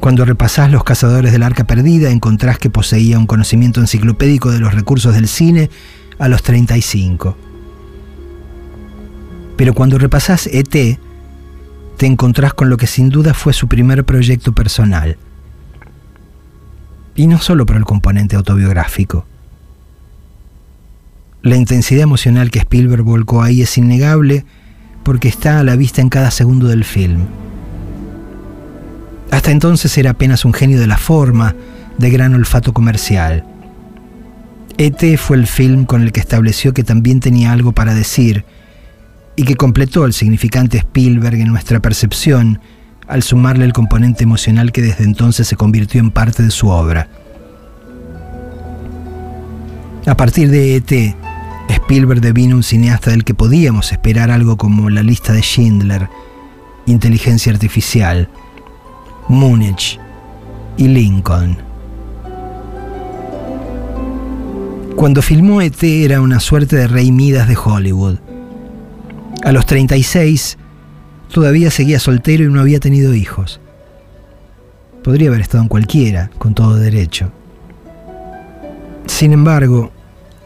Cuando 0.00 0.24
repasás 0.24 0.72
Los 0.72 0.82
Cazadores 0.82 1.30
del 1.30 1.44
Arca 1.44 1.64
Perdida 1.64 2.10
encontrás 2.10 2.58
que 2.58 2.68
poseía 2.68 3.18
un 3.18 3.26
conocimiento 3.26 3.80
enciclopédico 3.80 4.50
de 4.50 4.58
los 4.58 4.74
recursos 4.74 5.14
del 5.14 5.28
cine 5.28 5.70
a 6.18 6.28
los 6.28 6.42
35. 6.42 7.36
Pero 9.56 9.74
cuando 9.74 9.98
repasás 9.98 10.48
ET, 10.48 10.98
te 11.96 12.06
encontrás 12.06 12.54
con 12.54 12.70
lo 12.70 12.76
que 12.76 12.88
sin 12.88 13.08
duda 13.08 13.34
fue 13.34 13.52
su 13.52 13.68
primer 13.68 14.04
proyecto 14.04 14.52
personal– 14.52 15.16
y 17.20 17.26
no 17.26 17.38
solo 17.38 17.66
por 17.66 17.76
el 17.76 17.84
componente 17.84 18.34
autobiográfico. 18.34 19.26
La 21.42 21.56
intensidad 21.56 22.04
emocional 22.04 22.50
que 22.50 22.60
Spielberg 22.60 23.02
volcó 23.02 23.42
ahí 23.42 23.60
es 23.60 23.76
innegable 23.76 24.46
porque 25.02 25.28
está 25.28 25.60
a 25.60 25.62
la 25.62 25.76
vista 25.76 26.00
en 26.00 26.08
cada 26.08 26.30
segundo 26.30 26.68
del 26.68 26.82
film. 26.82 27.26
Hasta 29.30 29.50
entonces 29.50 29.98
era 29.98 30.12
apenas 30.12 30.46
un 30.46 30.54
genio 30.54 30.80
de 30.80 30.86
la 30.86 30.96
forma, 30.96 31.54
de 31.98 32.08
gran 32.08 32.32
olfato 32.32 32.72
comercial. 32.72 33.44
ET 34.78 35.18
fue 35.18 35.36
el 35.36 35.46
film 35.46 35.84
con 35.84 36.00
el 36.00 36.12
que 36.12 36.20
estableció 36.20 36.72
que 36.72 36.84
también 36.84 37.20
tenía 37.20 37.52
algo 37.52 37.72
para 37.72 37.92
decir 37.92 38.46
y 39.36 39.42
que 39.42 39.56
completó 39.56 40.06
el 40.06 40.14
significante 40.14 40.78
Spielberg 40.78 41.34
en 41.34 41.48
nuestra 41.48 41.80
percepción 41.80 42.60
al 43.10 43.24
sumarle 43.24 43.64
el 43.64 43.72
componente 43.72 44.22
emocional 44.22 44.70
que 44.70 44.82
desde 44.82 45.02
entonces 45.02 45.48
se 45.48 45.56
convirtió 45.56 46.00
en 46.00 46.12
parte 46.12 46.44
de 46.44 46.50
su 46.52 46.68
obra. 46.68 47.08
A 50.06 50.16
partir 50.16 50.48
de 50.48 50.76
ET, 50.76 51.16
Spielberg 51.68 52.20
devino 52.20 52.54
un 52.54 52.62
cineasta 52.62 53.10
del 53.10 53.24
que 53.24 53.34
podíamos 53.34 53.90
esperar 53.90 54.30
algo 54.30 54.56
como 54.56 54.90
La 54.90 55.02
lista 55.02 55.32
de 55.32 55.42
Schindler, 55.42 56.08
Inteligencia 56.86 57.52
Artificial, 57.52 58.28
Múnich 59.28 59.98
y 60.76 60.86
Lincoln. 60.86 61.58
Cuando 64.94 65.20
filmó 65.20 65.60
ET 65.62 65.82
era 65.82 66.20
una 66.20 66.38
suerte 66.38 66.76
de 66.76 66.86
rey 66.86 67.10
Midas 67.10 67.48
de 67.48 67.56
Hollywood. 67.56 68.18
A 69.42 69.50
los 69.50 69.66
36 69.66 70.58
todavía 71.32 71.70
seguía 71.70 71.98
soltero 71.98 72.44
y 72.44 72.48
no 72.48 72.60
había 72.60 72.80
tenido 72.80 73.14
hijos. 73.14 73.60
Podría 75.02 75.28
haber 75.28 75.40
estado 75.40 75.62
en 75.62 75.68
cualquiera, 75.68 76.30
con 76.38 76.54
todo 76.54 76.76
derecho. 76.76 77.32
Sin 79.06 79.32
embargo, 79.32 79.92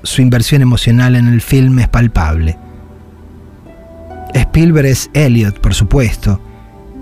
su 0.03 0.23
inversión 0.23 0.62
emocional 0.62 1.16
en 1.16 1.29
el 1.29 1.40
film 1.40 1.79
es 1.79 1.88
palpable. 1.88 2.57
Spielberg 4.35 4.87
es 4.87 5.11
Elliot, 5.14 5.61
por 5.61 5.75
supuesto, 5.75 6.40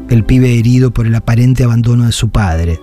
el 0.09 0.25
pibe 0.25 0.59
herido 0.59 0.90
por 0.90 1.07
el 1.07 1.14
aparente 1.14 1.64
abandono 1.64 2.07
de 2.07 2.12
su 2.12 2.31
padre. 2.31 2.81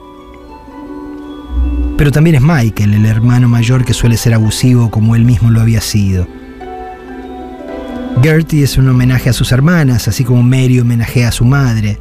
Pero 1.97 2.11
también 2.11 2.37
es 2.37 2.41
Michael, 2.41 2.93
el 2.93 3.05
hermano 3.05 3.49
mayor 3.49 3.85
que 3.85 3.93
suele 3.93 4.17
ser 4.17 4.33
abusivo 4.33 4.89
como 4.89 5.15
él 5.15 5.25
mismo 5.25 5.51
lo 5.51 5.61
había 5.61 5.81
sido. 5.81 6.27
Gertie 8.21 8.63
es 8.63 8.77
un 8.77 8.89
homenaje 8.89 9.29
a 9.29 9.33
sus 9.33 9.51
hermanas, 9.51 10.07
así 10.07 10.23
como 10.23 10.43
Mary 10.43 10.79
homenajea 10.79 11.29
a 11.29 11.31
su 11.31 11.45
madre. 11.45 11.99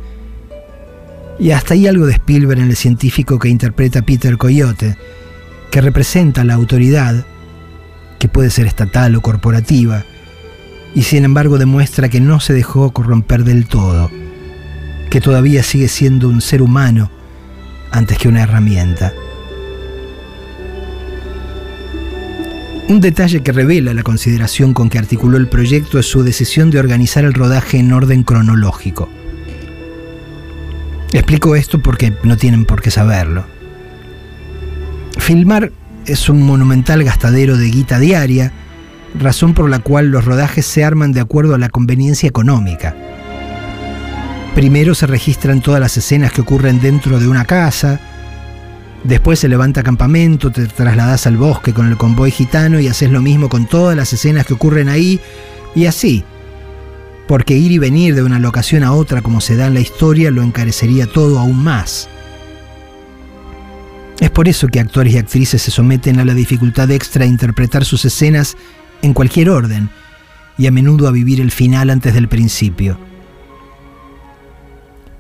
Y 1.39 1.53
hasta 1.53 1.75
hay 1.75 1.87
algo 1.87 2.07
de 2.07 2.15
Spielberg 2.15 2.61
en 2.61 2.71
el 2.71 2.77
científico 2.77 3.39
que 3.39 3.49
interpreta 3.49 4.03
Peter 4.03 4.37
Coyote, 4.37 4.97
que 5.71 5.81
representa 5.81 6.45
la 6.45 6.55
autoridad, 6.55 7.25
que 8.19 8.29
puede 8.29 8.51
ser 8.51 8.67
estatal 8.67 9.15
o 9.15 9.21
corporativa, 9.21 10.05
y 10.95 11.03
sin 11.03 11.25
embargo 11.25 11.59
demuestra 11.59 12.09
que 12.09 12.21
no 12.21 12.41
se 12.41 12.55
dejó 12.55 12.91
corromper 12.93 13.45
del 13.45 13.67
todo 13.67 14.11
que 15.09 15.21
todavía 15.21 15.63
sigue 15.63 15.89
siendo 15.89 16.29
un 16.29 16.41
ser 16.41 16.63
humano 16.63 17.11
antes 17.91 18.19
que 18.19 18.29
una 18.29 18.43
herramienta. 18.43 19.13
Un 22.89 23.01
detalle 23.01 23.43
que 23.43 23.53
revela 23.53 23.93
la 23.93 24.03
consideración 24.03 24.73
con 24.73 24.89
que 24.89 24.99
articuló 24.99 25.37
el 25.37 25.47
proyecto 25.47 25.99
es 25.99 26.07
su 26.07 26.23
decisión 26.23 26.71
de 26.71 26.79
organizar 26.79 27.23
el 27.25 27.35
rodaje 27.35 27.79
en 27.79 27.93
orden 27.93 28.23
cronológico. 28.23 29.11
Explico 31.13 31.55
esto 31.55 31.81
porque 31.81 32.15
no 32.23 32.39
tienen 32.39 32.65
por 32.65 32.81
qué 32.81 32.91
saberlo. 32.91 33.45
Filmar 35.19 35.71
es 36.07 36.31
un 36.31 36.43
monumental 36.43 37.05
gastadero 37.05 37.59
de 37.59 37.69
guita 37.69 37.99
diaria, 37.99 38.53
razón 39.19 39.53
por 39.53 39.69
la 39.69 39.81
cual 39.81 40.11
los 40.11 40.25
rodajes 40.25 40.65
se 40.65 40.83
arman 40.83 41.13
de 41.13 41.21
acuerdo 41.21 41.55
a 41.55 41.59
la 41.59 41.69
conveniencia 41.69 42.27
económica. 42.27 42.97
Primero 44.55 44.95
se 44.95 45.07
registran 45.07 45.61
todas 45.61 45.81
las 45.81 45.95
escenas 45.99 46.33
que 46.33 46.41
ocurren 46.41 46.81
dentro 46.81 47.21
de 47.21 47.29
una 47.29 47.45
casa, 47.45 48.01
después 49.05 49.39
se 49.39 49.49
levanta 49.49 49.83
campamento, 49.83 50.51
te 50.51 50.67
trasladas 50.67 51.27
al 51.27 51.37
bosque 51.37 51.73
con 51.73 51.89
el 51.89 51.97
convoy 51.97 52.31
gitano 52.31 52.81
y 52.81 52.89
haces 52.89 53.11
lo 53.11 53.21
mismo 53.21 53.49
con 53.49 53.67
todas 53.67 53.97
las 53.97 54.13
escenas 54.13 54.47
que 54.47 54.55
ocurren 54.55 54.89
ahí, 54.89 55.21
y 55.75 55.87
así. 55.87 56.25
Porque 57.27 57.57
ir 57.57 57.73
y 57.73 57.79
venir 57.79 58.15
de 58.15 58.23
una 58.23 58.39
locación 58.39 58.83
a 58.83 58.93
otra 58.93 59.23
como 59.23 59.41
se 59.41 59.57
da 59.57 59.67
en 59.67 59.75
la 59.75 59.81
historia 59.81 60.31
lo 60.31 60.43
encarecería 60.43 61.07
todo 61.07 61.39
aún 61.39 61.63
más. 61.63 62.09
Es 64.21 64.31
por 64.31 64.49
eso 64.49 64.67
que 64.69 64.81
actores 64.81 65.15
y 65.15 65.19
actrices 65.19 65.63
se 65.63 65.71
someten 65.71 66.19
a 66.19 66.25
la 66.25 66.35
dificultad 66.35 66.91
extra 66.91 67.25
de 67.25 67.31
interpretar 67.31 67.85
sus 67.85 68.05
escenas 68.05 68.57
en 69.03 69.15
cualquier 69.15 69.51
orden 69.51 69.91
y 70.57 70.67
a 70.67 70.73
menudo 70.73 71.07
a 71.07 71.13
vivir 71.13 71.41
el 71.41 71.53
final 71.53 71.91
antes 71.91 72.15
del 72.15 72.29
principio. 72.29 72.99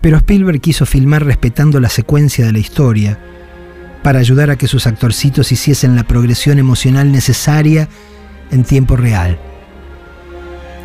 Pero 0.00 0.16
Spielberg 0.16 0.60
quiso 0.60 0.84
filmar 0.86 1.24
respetando 1.24 1.78
la 1.80 1.88
secuencia 1.88 2.46
de 2.46 2.52
la 2.52 2.58
historia, 2.58 3.18
para 4.02 4.18
ayudar 4.18 4.50
a 4.50 4.56
que 4.56 4.68
sus 4.68 4.86
actorcitos 4.86 5.52
hiciesen 5.52 5.96
la 5.96 6.04
progresión 6.04 6.58
emocional 6.58 7.12
necesaria 7.12 7.88
en 8.50 8.64
tiempo 8.64 8.96
real. 8.96 9.38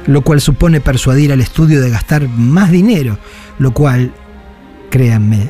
Lo 0.08 0.22
cual 0.22 0.42
supone 0.42 0.82
persuadir 0.82 1.32
al 1.32 1.42
estudio 1.42 1.82
de 1.82 1.90
gastar 1.90 2.28
más 2.28 2.72
dinero, 2.72 3.18
lo 3.60 3.74
cual, 3.74 4.14
créanme, 4.90 5.50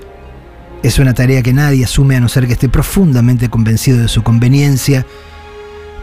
es 0.83 0.99
una 0.99 1.13
tarea 1.13 1.41
que 1.41 1.53
nadie 1.53 1.85
asume 1.85 2.17
a 2.17 2.19
no 2.19 2.29
ser 2.29 2.45
que 2.45 2.53
esté 2.53 2.69
profundamente 2.69 3.49
convencido 3.49 3.99
de 3.99 4.09
su 4.09 4.21
conveniencia, 4.21 5.05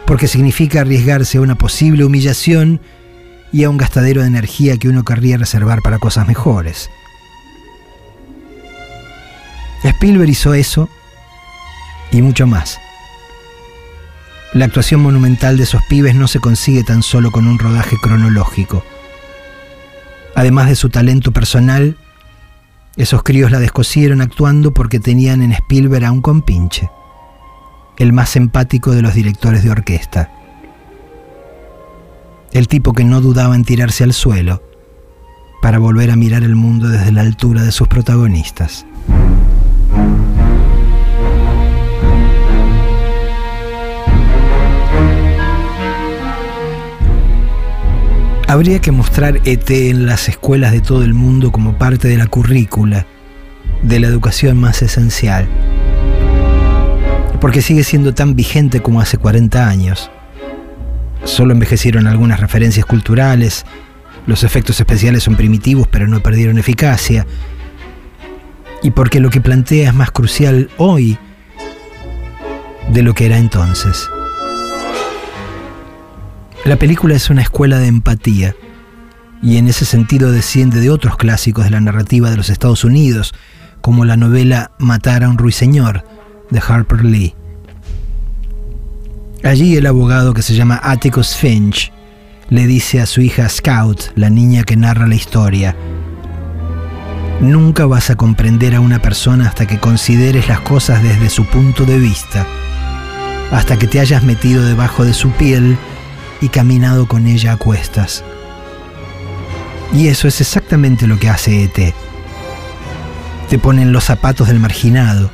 porque 0.05 0.27
significa 0.27 0.81
arriesgarse 0.81 1.37
a 1.37 1.41
una 1.41 1.55
posible 1.55 2.03
humillación 2.03 2.81
y 3.53 3.63
a 3.63 3.69
un 3.69 3.77
gastadero 3.77 4.21
de 4.21 4.27
energía 4.27 4.77
que 4.77 4.89
uno 4.89 5.03
querría 5.03 5.37
reservar 5.37 5.81
para 5.81 5.99
cosas 5.99 6.27
mejores. 6.27 6.89
Spielberg 9.83 10.29
hizo 10.29 10.53
eso 10.53 10.89
y 12.11 12.21
mucho 12.21 12.47
más. 12.47 12.79
La 14.53 14.65
actuación 14.65 15.01
monumental 15.01 15.57
de 15.57 15.63
esos 15.63 15.81
pibes 15.83 16.13
no 16.13 16.27
se 16.27 16.39
consigue 16.39 16.83
tan 16.83 17.03
solo 17.03 17.31
con 17.31 17.47
un 17.47 17.57
rodaje 17.57 17.95
cronológico. 18.01 18.83
Además 20.35 20.67
de 20.67 20.75
su 20.75 20.89
talento 20.89 21.31
personal, 21.31 21.97
esos 22.97 23.23
críos 23.23 23.51
la 23.51 23.59
descosieron 23.59 24.19
actuando 24.19 24.73
porque 24.73 24.99
tenían 24.99 25.41
en 25.41 25.53
Spielberg 25.53 26.05
a 26.05 26.11
un 26.11 26.21
compinche, 26.21 26.89
el 27.97 28.11
más 28.11 28.35
empático 28.35 28.91
de 28.91 29.01
los 29.01 29.13
directores 29.13 29.63
de 29.63 29.71
orquesta. 29.71 30.29
El 32.51 32.67
tipo 32.67 32.91
que 32.91 33.05
no 33.05 33.21
dudaba 33.21 33.55
en 33.55 33.63
tirarse 33.63 34.03
al 34.03 34.11
suelo 34.11 34.61
para 35.61 35.79
volver 35.79 36.11
a 36.11 36.17
mirar 36.17 36.43
el 36.43 36.55
mundo 36.55 36.89
desde 36.89 37.13
la 37.13 37.21
altura 37.21 37.61
de 37.63 37.71
sus 37.71 37.87
protagonistas. 37.87 38.85
Habría 48.51 48.81
que 48.81 48.91
mostrar 48.91 49.39
ET 49.45 49.69
en 49.69 50.05
las 50.05 50.27
escuelas 50.27 50.73
de 50.73 50.81
todo 50.81 51.05
el 51.05 51.13
mundo 51.13 51.53
como 51.53 51.77
parte 51.77 52.09
de 52.09 52.17
la 52.17 52.27
currícula, 52.27 53.05
de 53.81 54.01
la 54.01 54.07
educación 54.07 54.59
más 54.59 54.81
esencial, 54.81 55.47
porque 57.39 57.61
sigue 57.61 57.85
siendo 57.85 58.13
tan 58.13 58.35
vigente 58.35 58.81
como 58.81 58.99
hace 58.99 59.17
40 59.17 59.69
años. 59.69 60.11
Solo 61.23 61.53
envejecieron 61.53 62.07
algunas 62.07 62.41
referencias 62.41 62.85
culturales, 62.85 63.65
los 64.27 64.43
efectos 64.43 64.77
especiales 64.81 65.23
son 65.23 65.37
primitivos 65.37 65.87
pero 65.87 66.09
no 66.09 66.19
perdieron 66.19 66.57
eficacia, 66.57 67.25
y 68.83 68.91
porque 68.91 69.21
lo 69.21 69.29
que 69.29 69.39
plantea 69.39 69.87
es 69.87 69.95
más 69.95 70.11
crucial 70.11 70.69
hoy 70.75 71.17
de 72.89 73.01
lo 73.01 73.13
que 73.13 73.27
era 73.27 73.37
entonces. 73.37 74.09
La 76.65 76.75
película 76.75 77.15
es 77.15 77.29
una 77.29 77.41
escuela 77.41 77.79
de 77.79 77.87
empatía 77.87 78.55
y 79.41 79.57
en 79.57 79.67
ese 79.67 79.83
sentido 79.83 80.31
desciende 80.31 80.79
de 80.79 80.91
otros 80.91 81.17
clásicos 81.17 81.63
de 81.63 81.71
la 81.71 81.81
narrativa 81.81 82.29
de 82.29 82.37
los 82.37 82.49
Estados 82.49 82.83
Unidos, 82.83 83.33
como 83.81 84.05
la 84.05 84.15
novela 84.15 84.71
Matar 84.77 85.23
a 85.23 85.29
un 85.29 85.39
ruiseñor 85.39 86.05
de 86.51 86.61
Harper 86.65 87.03
Lee. 87.03 87.33
Allí 89.43 89.75
el 89.75 89.87
abogado 89.87 90.35
que 90.35 90.43
se 90.43 90.53
llama 90.53 90.79
Atticus 90.83 91.35
Finch 91.35 91.91
le 92.49 92.67
dice 92.67 93.01
a 93.01 93.07
su 93.07 93.21
hija 93.21 93.49
Scout, 93.49 94.11
la 94.15 94.29
niña 94.29 94.63
que 94.63 94.75
narra 94.75 95.07
la 95.07 95.15
historia, 95.15 95.75
Nunca 97.41 97.87
vas 97.87 98.11
a 98.11 98.15
comprender 98.15 98.75
a 98.75 98.81
una 98.81 99.01
persona 99.01 99.47
hasta 99.47 99.65
que 99.65 99.79
consideres 99.79 100.47
las 100.47 100.59
cosas 100.59 101.01
desde 101.01 101.27
su 101.31 101.43
punto 101.45 101.85
de 101.85 101.97
vista, 101.97 102.45
hasta 103.51 103.79
que 103.79 103.87
te 103.87 103.99
hayas 103.99 104.21
metido 104.21 104.63
debajo 104.63 105.03
de 105.05 105.15
su 105.15 105.31
piel 105.31 105.75
y 106.41 106.49
caminado 106.49 107.07
con 107.07 107.27
ella 107.27 107.53
a 107.53 107.57
cuestas. 107.57 108.23
Y 109.93 110.07
eso 110.07 110.27
es 110.27 110.41
exactamente 110.41 111.07
lo 111.07 111.19
que 111.19 111.29
hace 111.29 111.63
ET. 111.63 111.93
Te 113.49 113.59
ponen 113.59 113.93
los 113.93 114.05
zapatos 114.05 114.47
del 114.47 114.59
marginado, 114.59 115.29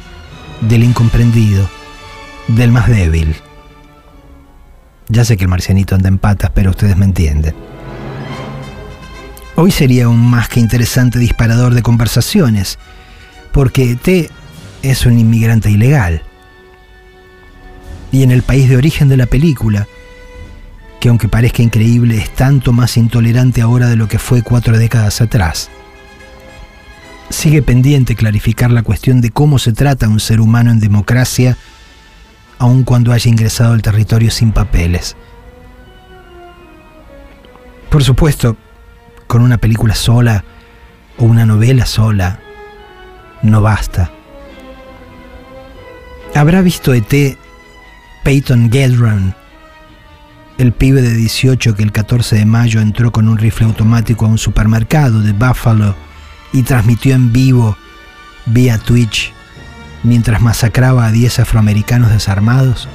del 0.62 0.84
incomprendido, 0.84 1.70
del 2.48 2.72
más 2.72 2.88
débil. 2.88 3.36
Ya 5.10 5.24
sé 5.24 5.38
que 5.38 5.46
el 5.46 5.50
marcianito 5.50 5.96
anda 5.96 6.10
en 6.10 6.18
patas, 6.18 6.52
pero 6.54 6.72
ustedes 6.72 6.98
me 6.98 7.06
entienden. 7.06 7.56
Hoy 9.56 9.72
sería 9.72 10.10
un 10.10 10.30
más 10.30 10.50
que 10.50 10.60
interesante 10.60 11.18
disparador 11.18 11.74
de 11.74 11.82
conversaciones, 11.82 12.78
porque 13.52 13.96
T 13.96 14.30
es 14.82 15.06
un 15.06 15.18
inmigrante 15.18 15.72
ilegal. 15.72 16.22
Y 18.12 18.24
en 18.24 18.32
el 18.32 18.44
país 18.44 18.70
de 18.70 18.78
origen 18.78 19.10
de 19.10 19.18
la 19.18 19.26
película, 19.26 19.88
que 21.00 21.10
aunque 21.10 21.28
parezca 21.28 21.62
increíble 21.62 22.18
es 22.18 22.34
tanto 22.34 22.74
más 22.74 22.98
intolerante 22.98 23.62
ahora 23.62 23.88
de 23.88 23.96
lo 23.96 24.08
que 24.08 24.20
fue 24.20 24.42
cuatro 24.42 24.78
décadas 24.78 25.22
atrás. 25.22 25.70
Sigue 27.30 27.62
pendiente 27.62 28.16
clarificar 28.16 28.72
la 28.72 28.84
cuestión 28.84 29.22
de 29.22 29.32
cómo 29.32 29.60
se 29.60 29.74
trata 29.74 30.08
un 30.08 30.20
ser 30.20 30.40
humano 30.40 30.72
en 30.72 30.80
democracia, 30.80 31.58
aun 32.58 32.84
cuando 32.84 33.12
haya 33.12 33.30
ingresado 33.30 33.74
al 33.74 33.82
territorio 33.82 34.32
sin 34.32 34.52
papeles. 34.52 35.16
Por 37.90 38.04
supuesto, 38.04 38.58
con 39.28 39.42
una 39.42 39.58
película 39.58 39.94
sola 39.94 40.44
o 41.18 41.26
una 41.26 41.46
novela 41.46 41.86
sola, 41.86 42.40
no 43.42 43.62
basta. 43.62 44.12
Habrá 46.34 46.62
visto 46.62 46.94
ET 46.94 47.38
Peyton 48.24 48.70
Gedron, 48.72 49.36
el 50.58 50.72
pibe 50.72 51.02
de 51.02 51.14
18 51.14 51.76
que 51.76 51.84
el 51.84 51.92
14 51.92 52.36
de 52.36 52.46
mayo 52.46 52.82
entró 52.82 53.12
con 53.12 53.28
un 53.28 53.38
rifle 53.38 53.68
automático 53.68 54.26
a 54.26 54.30
un 54.30 54.38
supermercado 54.38 55.22
de 55.22 55.34
Buffalo 55.34 55.96
y 56.52 56.64
transmitió 56.64 57.16
en 57.16 57.32
vivo 57.32 57.78
vía 58.48 58.78
Twitch 58.78 59.34
mientras 60.04 60.42
masacraba 60.42 61.06
a 61.06 61.12
10 61.12 61.40
afroamericanos 61.40 62.12
desarmados? 62.12 62.88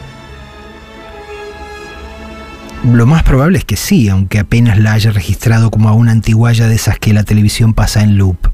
Lo 2.85 3.07
más 3.07 3.23
probable 3.23 3.59
es 3.59 3.65
que 3.65 3.77
sí, 3.77 4.09
aunque 4.09 4.41
apenas 4.41 4.79
la 4.79 4.95
haya 4.95 5.13
registrado 5.13 5.71
como 5.71 5.89
a 5.89 5.93
una 5.93 6.11
antiguaya 6.11 6.67
de 6.67 6.75
esas 6.75 6.99
que 6.99 7.13
la 7.13 7.23
televisión 7.23 7.75
pasa 7.75 8.03
en 8.03 8.19
loop. 8.19 8.51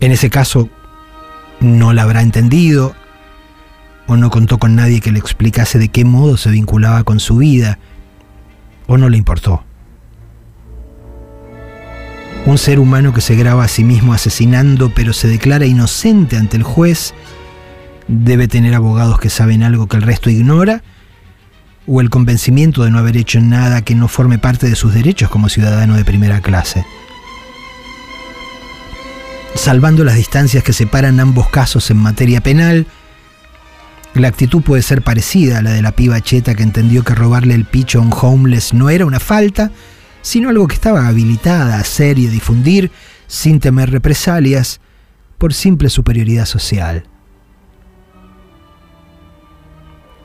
En 0.00 0.12
ese 0.12 0.28
caso, 0.28 0.68
no 1.60 1.94
la 1.94 2.02
habrá 2.02 2.20
entendido 2.20 2.94
o 4.08 4.16
no 4.16 4.30
contó 4.30 4.58
con 4.58 4.74
nadie 4.74 5.00
que 5.00 5.12
le 5.12 5.20
explicase 5.20 5.78
de 5.78 5.88
qué 5.88 6.04
modo 6.04 6.36
se 6.36 6.50
vinculaba 6.50 7.04
con 7.04 7.20
su 7.20 7.36
vida, 7.36 7.78
o 8.88 8.96
no 8.96 9.08
le 9.08 9.18
importó. 9.18 9.62
Un 12.46 12.56
ser 12.56 12.80
humano 12.80 13.12
que 13.12 13.20
se 13.20 13.36
graba 13.36 13.64
a 13.64 13.68
sí 13.68 13.84
mismo 13.84 14.14
asesinando 14.14 14.90
pero 14.94 15.12
se 15.12 15.28
declara 15.28 15.66
inocente 15.66 16.36
ante 16.36 16.56
el 16.56 16.62
juez 16.62 17.12
debe 18.08 18.48
tener 18.48 18.74
abogados 18.74 19.20
que 19.20 19.28
saben 19.28 19.62
algo 19.62 19.86
que 19.86 19.96
el 19.98 20.02
resto 20.02 20.30
ignora 20.30 20.82
o 21.86 22.00
el 22.00 22.08
convencimiento 22.08 22.84
de 22.84 22.90
no 22.90 22.98
haber 22.98 23.18
hecho 23.18 23.40
nada 23.40 23.82
que 23.82 23.94
no 23.94 24.08
forme 24.08 24.38
parte 24.38 24.68
de 24.68 24.76
sus 24.76 24.94
derechos 24.94 25.28
como 25.28 25.50
ciudadano 25.50 25.96
de 25.96 26.04
primera 26.04 26.40
clase. 26.40 26.86
Salvando 29.54 30.04
las 30.04 30.16
distancias 30.16 30.62
que 30.62 30.72
separan 30.72 31.20
ambos 31.20 31.48
casos 31.48 31.90
en 31.90 31.98
materia 31.98 32.40
penal, 32.40 32.86
la 34.18 34.28
actitud 34.28 34.62
puede 34.62 34.82
ser 34.82 35.02
parecida 35.02 35.58
a 35.58 35.62
la 35.62 35.70
de 35.70 35.82
la 35.82 35.92
piba 35.92 36.20
cheta 36.20 36.54
que 36.54 36.62
entendió 36.62 37.04
que 37.04 37.14
robarle 37.14 37.54
el 37.54 37.64
picho 37.64 37.98
a 37.98 38.02
un 38.02 38.12
homeless 38.12 38.74
no 38.74 38.90
era 38.90 39.06
una 39.06 39.20
falta, 39.20 39.70
sino 40.22 40.48
algo 40.48 40.66
que 40.66 40.74
estaba 40.74 41.06
habilitada 41.06 41.76
a 41.76 41.80
hacer 41.80 42.18
y 42.18 42.26
a 42.26 42.30
difundir 42.30 42.90
sin 43.26 43.60
temer 43.60 43.90
represalias 43.90 44.80
por 45.36 45.54
simple 45.54 45.88
superioridad 45.88 46.46
social. 46.46 47.04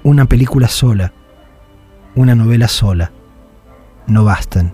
Una 0.03 0.25
película 0.25 0.67
sola, 0.67 1.13
una 2.15 2.36
novela 2.36 2.67
sola, 2.67 3.12
no 4.08 4.23
bastan. 4.23 4.73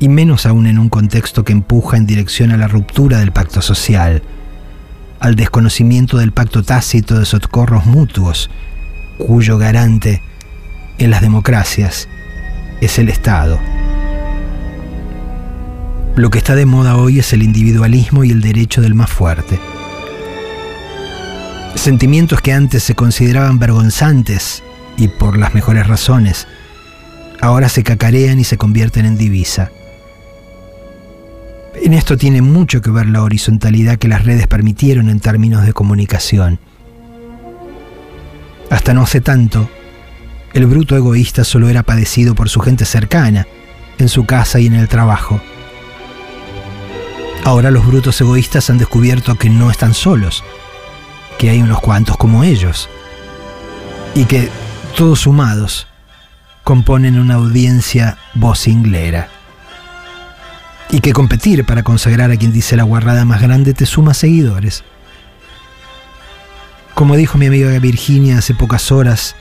Y 0.00 0.08
menos 0.08 0.46
aún 0.46 0.66
en 0.66 0.78
un 0.78 0.88
contexto 0.88 1.44
que 1.44 1.52
empuja 1.52 1.96
en 1.96 2.06
dirección 2.06 2.50
a 2.52 2.56
la 2.56 2.68
ruptura 2.68 3.18
del 3.18 3.32
pacto 3.32 3.62
social, 3.62 4.22
al 5.20 5.36
desconocimiento 5.36 6.18
del 6.18 6.32
pacto 6.32 6.62
tácito 6.62 7.18
de 7.18 7.26
socorros 7.26 7.86
mutuos, 7.86 8.50
cuyo 9.18 9.58
garante 9.58 10.22
en 10.98 11.10
las 11.10 11.20
democracias 11.20 12.08
es 12.80 12.98
el 12.98 13.08
Estado. 13.08 13.58
Lo 16.16 16.30
que 16.30 16.38
está 16.38 16.54
de 16.54 16.66
moda 16.66 16.96
hoy 16.96 17.20
es 17.20 17.32
el 17.32 17.42
individualismo 17.42 18.24
y 18.24 18.30
el 18.30 18.40
derecho 18.40 18.80
del 18.80 18.94
más 18.94 19.10
fuerte. 19.10 19.60
Sentimientos 21.74 22.40
que 22.40 22.52
antes 22.52 22.82
se 22.82 22.94
consideraban 22.94 23.58
vergonzantes 23.58 24.62
y 24.96 25.08
por 25.08 25.38
las 25.38 25.54
mejores 25.54 25.86
razones, 25.86 26.48
ahora 27.40 27.68
se 27.68 27.84
cacarean 27.84 28.40
y 28.40 28.44
se 28.44 28.56
convierten 28.56 29.06
en 29.06 29.16
divisa. 29.16 29.70
En 31.80 31.94
esto 31.94 32.16
tiene 32.16 32.42
mucho 32.42 32.80
que 32.80 32.90
ver 32.90 33.06
la 33.06 33.22
horizontalidad 33.22 33.98
que 33.98 34.08
las 34.08 34.24
redes 34.24 34.46
permitieron 34.46 35.08
en 35.08 35.20
términos 35.20 35.64
de 35.64 35.72
comunicación. 35.72 36.58
Hasta 38.68 38.92
no 38.94 39.02
hace 39.02 39.20
tanto, 39.20 39.70
el 40.54 40.66
bruto 40.66 40.96
egoísta 40.96 41.44
solo 41.44 41.68
era 41.68 41.84
padecido 41.84 42.34
por 42.34 42.48
su 42.48 42.60
gente 42.60 42.84
cercana, 42.84 43.46
en 43.98 44.08
su 44.08 44.26
casa 44.26 44.58
y 44.58 44.66
en 44.66 44.74
el 44.74 44.88
trabajo. 44.88 45.40
Ahora 47.44 47.70
los 47.70 47.86
brutos 47.86 48.20
egoístas 48.20 48.68
han 48.70 48.78
descubierto 48.78 49.36
que 49.36 49.48
no 49.48 49.70
están 49.70 49.94
solos, 49.94 50.42
que 51.38 51.50
hay 51.50 51.62
unos 51.62 51.80
cuantos 51.80 52.16
como 52.16 52.42
ellos, 52.44 52.90
y 54.14 54.24
que, 54.24 54.50
todos 54.96 55.20
sumados, 55.20 55.86
componen 56.64 57.18
una 57.18 57.36
audiencia 57.36 58.18
vocinglera 58.34 59.37
y 60.90 61.00
que 61.00 61.12
competir 61.12 61.64
para 61.64 61.82
consagrar 61.82 62.30
a 62.30 62.36
quien 62.36 62.52
dice 62.52 62.76
la 62.76 62.82
guarrada 62.82 63.24
más 63.24 63.42
grande 63.42 63.74
te 63.74 63.86
suma 63.86 64.14
seguidores. 64.14 64.84
Como 66.94 67.16
dijo 67.16 67.38
mi 67.38 67.46
amiga 67.46 67.78
Virginia 67.78 68.38
hace 68.38 68.54
pocas 68.54 68.90
horas, 68.90 69.36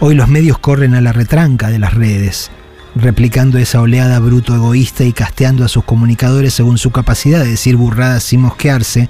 hoy 0.00 0.14
los 0.14 0.28
medios 0.28 0.58
corren 0.58 0.94
a 0.94 1.00
la 1.00 1.12
retranca 1.12 1.70
de 1.70 1.78
las 1.78 1.94
redes, 1.94 2.50
replicando 2.94 3.58
esa 3.58 3.80
oleada 3.80 4.18
bruto 4.18 4.54
egoísta 4.54 5.04
y 5.04 5.12
casteando 5.12 5.64
a 5.64 5.68
sus 5.68 5.84
comunicadores 5.84 6.54
según 6.54 6.78
su 6.78 6.90
capacidad 6.90 7.40
de 7.40 7.50
decir 7.50 7.76
burradas 7.76 8.22
sin 8.22 8.42
mosquearse 8.42 9.08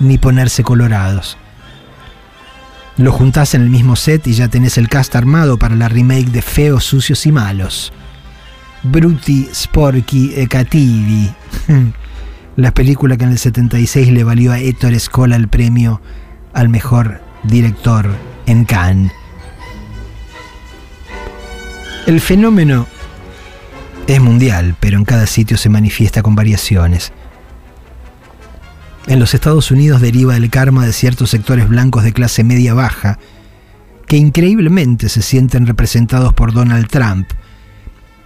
ni 0.00 0.18
ponerse 0.18 0.62
colorados. 0.62 1.36
Lo 2.96 3.10
juntás 3.10 3.54
en 3.54 3.62
el 3.62 3.70
mismo 3.70 3.96
set 3.96 4.26
y 4.28 4.34
ya 4.34 4.48
tenés 4.48 4.78
el 4.78 4.88
cast 4.88 5.16
armado 5.16 5.58
para 5.58 5.74
la 5.74 5.88
remake 5.88 6.30
de 6.30 6.42
Feos, 6.42 6.84
Sucios 6.84 7.26
y 7.26 7.32
Malos. 7.32 7.92
Bruti 8.84 9.48
Sporchi 9.50 10.34
e 10.34 10.46
Cattivi, 10.46 11.32
la 12.56 12.72
película 12.72 13.16
que 13.16 13.24
en 13.24 13.30
el 13.30 13.38
76 13.38 14.12
le 14.12 14.24
valió 14.24 14.52
a 14.52 14.58
Ettore 14.58 15.00
Scola 15.00 15.36
el 15.36 15.48
premio 15.48 16.02
al 16.52 16.68
mejor 16.68 17.22
director 17.44 18.14
en 18.44 18.66
Cannes. 18.66 19.10
El 22.06 22.20
fenómeno 22.20 22.86
es 24.06 24.20
mundial, 24.20 24.76
pero 24.78 24.98
en 24.98 25.06
cada 25.06 25.26
sitio 25.26 25.56
se 25.56 25.70
manifiesta 25.70 26.22
con 26.22 26.34
variaciones. 26.34 27.12
En 29.06 29.18
los 29.18 29.32
Estados 29.32 29.70
Unidos 29.70 30.02
deriva 30.02 30.36
el 30.36 30.50
karma 30.50 30.84
de 30.84 30.92
ciertos 30.92 31.30
sectores 31.30 31.68
blancos 31.68 32.04
de 32.04 32.12
clase 32.12 32.44
media 32.44 32.74
baja, 32.74 33.18
que 34.06 34.18
increíblemente 34.18 35.08
se 35.08 35.22
sienten 35.22 35.66
representados 35.66 36.34
por 36.34 36.52
Donald 36.52 36.88
Trump, 36.88 37.26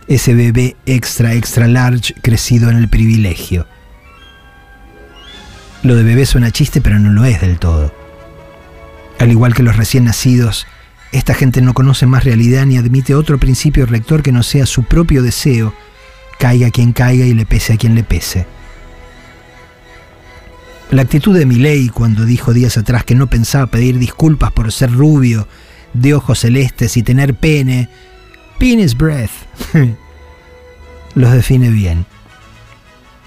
ese 0.09 0.35
bebé 0.35 0.77
extra, 0.87 1.35
extra 1.35 1.68
large 1.68 2.14
crecido 2.14 2.71
en 2.71 2.77
el 2.79 2.88
privilegio. 2.88 3.66
Lo 5.83 5.94
de 5.94 6.03
bebé 6.03 6.27
suena 6.27 6.51
chiste, 6.51 6.81
pero 6.81 6.99
no 6.99 7.12
lo 7.12 7.25
es 7.25 7.40
del 7.40 7.59
todo. 7.59 7.94
Al 9.18 9.31
igual 9.31 9.55
que 9.55 9.62
los 9.62 9.77
recién 9.77 10.05
nacidos, 10.05 10.66
esta 11.12 11.35
gente 11.35 11.61
no 11.61 11.75
conoce 11.75 12.07
más 12.07 12.25
realidad 12.25 12.66
ni 12.66 12.77
admite 12.77 13.14
otro 13.14 13.38
principio 13.38 13.87
rector 13.87 14.23
que 14.23 14.33
no 14.33 14.42
sea 14.42 14.66
su 14.66 14.85
propio 14.85 15.23
deseo, 15.23 15.75
caiga 16.38 16.71
quien 16.71 16.92
caiga 16.92 17.27
y 17.27 17.35
le 17.35 17.47
pese 17.47 17.75
a 17.75 17.77
quien 17.77 17.94
le 17.94 18.03
pese. 18.03 18.47
La 20.90 21.03
actitud 21.03 21.37
de 21.37 21.45
Milei 21.45 21.89
cuando 21.91 22.24
dijo 22.24 22.55
días 22.55 22.78
atrás 22.78 23.05
que 23.05 23.14
no 23.14 23.26
pensaba 23.26 23.66
pedir 23.66 23.99
disculpas 23.99 24.53
por 24.53 24.72
ser 24.72 24.91
rubio, 24.91 25.47
de 25.93 26.14
ojos 26.14 26.41
celestes 26.41 26.97
y 26.97 27.03
tener 27.03 27.35
pene, 27.35 27.89
penis 28.59 28.97
breath, 28.97 29.30
los 31.19 31.33
define 31.33 31.71
bien. 31.71 32.07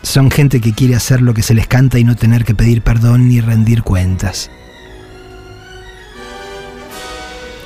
Son 0.01 0.31
gente 0.31 0.61
que 0.61 0.73
quiere 0.73 0.95
hacer 0.95 1.21
lo 1.21 1.33
que 1.33 1.43
se 1.43 1.53
les 1.53 1.67
canta 1.67 1.99
y 1.99 2.03
no 2.03 2.15
tener 2.15 2.43
que 2.43 2.55
pedir 2.55 2.81
perdón 2.81 3.27
ni 3.27 3.39
rendir 3.39 3.83
cuentas. 3.83 4.49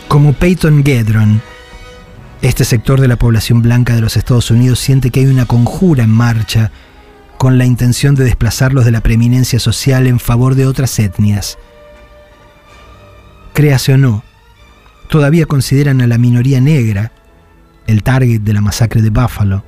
Como 0.07 0.33
Peyton 0.33 0.83
Gedron, 0.83 1.41
este 2.41 2.65
sector 2.65 2.99
de 2.99 3.07
la 3.07 3.15
población 3.15 3.61
blanca 3.61 3.95
de 3.95 4.01
los 4.01 4.17
Estados 4.17 4.51
Unidos 4.51 4.79
siente 4.79 5.09
que 5.09 5.21
hay 5.21 5.27
una 5.27 5.45
conjura 5.45 6.03
en 6.03 6.11
marcha 6.11 6.71
con 7.37 7.57
la 7.57 7.65
intención 7.65 8.15
de 8.15 8.23
desplazarlos 8.23 8.85
de 8.85 8.91
la 8.91 9.01
preeminencia 9.01 9.59
social 9.59 10.07
en 10.07 10.19
favor 10.19 10.55
de 10.55 10.67
otras 10.67 10.97
etnias. 10.99 11.57
Créase 13.53 13.93
o 13.93 13.97
no, 13.97 14.23
todavía 15.09 15.45
consideran 15.45 16.01
a 16.01 16.07
la 16.07 16.17
minoría 16.17 16.59
negra, 16.61 17.11
el 17.87 18.03
target 18.03 18.41
de 18.41 18.53
la 18.53 18.61
masacre 18.61 19.01
de 19.01 19.09
Buffalo, 19.09 19.63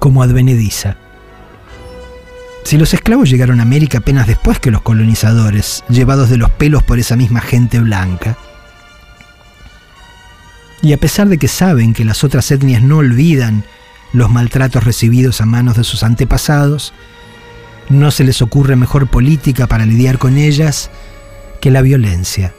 como 0.00 0.24
advenediza. 0.24 0.96
Si 2.64 2.76
los 2.76 2.92
esclavos 2.92 3.30
llegaron 3.30 3.60
a 3.60 3.62
América 3.62 3.98
apenas 3.98 4.26
después 4.26 4.58
que 4.58 4.70
los 4.70 4.82
colonizadores, 4.82 5.84
llevados 5.88 6.28
de 6.28 6.36
los 6.36 6.50
pelos 6.50 6.82
por 6.82 6.98
esa 6.98 7.16
misma 7.16 7.40
gente 7.40 7.78
blanca, 7.78 8.36
y 10.82 10.92
a 10.92 10.96
pesar 10.96 11.28
de 11.28 11.38
que 11.38 11.48
saben 11.48 11.92
que 11.92 12.04
las 12.04 12.24
otras 12.24 12.50
etnias 12.50 12.82
no 12.82 12.98
olvidan 12.98 13.64
los 14.12 14.30
maltratos 14.30 14.82
recibidos 14.82 15.40
a 15.40 15.46
manos 15.46 15.76
de 15.76 15.84
sus 15.84 16.02
antepasados, 16.02 16.92
no 17.88 18.10
se 18.10 18.24
les 18.24 18.40
ocurre 18.40 18.76
mejor 18.76 19.08
política 19.08 19.66
para 19.66 19.84
lidiar 19.84 20.18
con 20.18 20.38
ellas 20.38 20.90
que 21.60 21.70
la 21.70 21.82
violencia. 21.82 22.54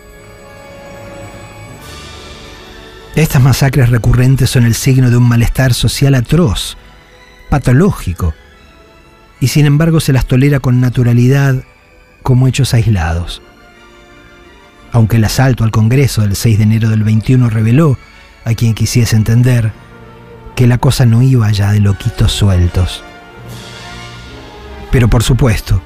Estas 3.15 3.41
masacres 3.41 3.89
recurrentes 3.89 4.49
son 4.49 4.65
el 4.65 4.75
signo 4.75 5.09
de 5.09 5.17
un 5.17 5.27
malestar 5.27 5.73
social 5.73 6.15
atroz, 6.15 6.77
patológico, 7.51 8.33
y 9.41 9.49
sin 9.49 9.65
embargo 9.65 9.99
se 9.99 10.13
las 10.13 10.25
tolera 10.25 10.61
con 10.61 10.79
naturalidad 10.79 11.65
como 12.23 12.47
hechos 12.47 12.73
aislados. 12.73 13.41
Aunque 14.93 15.17
el 15.17 15.25
asalto 15.25 15.65
al 15.65 15.71
Congreso 15.71 16.21
del 16.21 16.37
6 16.37 16.57
de 16.57 16.63
enero 16.63 16.89
del 16.89 17.03
21 17.03 17.49
reveló 17.49 17.97
a 18.45 18.53
quien 18.53 18.73
quisiese 18.73 19.17
entender 19.17 19.73
que 20.55 20.65
la 20.65 20.77
cosa 20.77 21.05
no 21.05 21.21
iba 21.21 21.45
allá 21.45 21.73
de 21.73 21.81
loquitos 21.81 22.31
sueltos. 22.31 23.03
Pero 24.89 25.09
por 25.09 25.21
supuesto, 25.21 25.81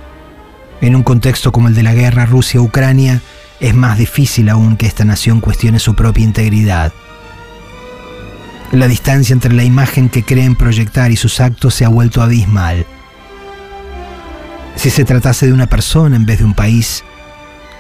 en 0.82 0.96
un 0.96 1.02
contexto 1.02 1.52
como 1.52 1.68
el 1.68 1.74
de 1.74 1.82
la 1.82 1.96
guerra 1.96 2.28
Rusia-Ucrania, 2.28 3.22
es 3.60 3.74
más 3.74 3.98
difícil 3.98 4.50
aún 4.50 4.78
que 4.78 4.86
esta 4.86 5.04
nación 5.04 5.42
cuestione 5.42 5.80
su 5.80 5.96
propia 5.96 6.26
integridad. 6.26 6.94
La 8.72 8.88
distancia 8.88 9.34
entre 9.34 9.54
la 9.54 9.64
imagen 9.64 10.10
que 10.10 10.24
creen 10.24 10.56
proyectar 10.56 11.12
y 11.12 11.16
sus 11.16 11.40
actos 11.40 11.76
se 11.76 11.86
ha 11.86 11.90
vuelto 11.90 12.22
abismal. 12.22 12.86
Si 14.76 14.90
se 14.90 15.06
tratase 15.06 15.48
de 15.48 15.54
una 15.54 15.68
persona 15.68 16.16
en 16.16 16.26
vez 16.26 16.40
de 16.40 16.46
un 16.46 16.54
país, 16.54 17.04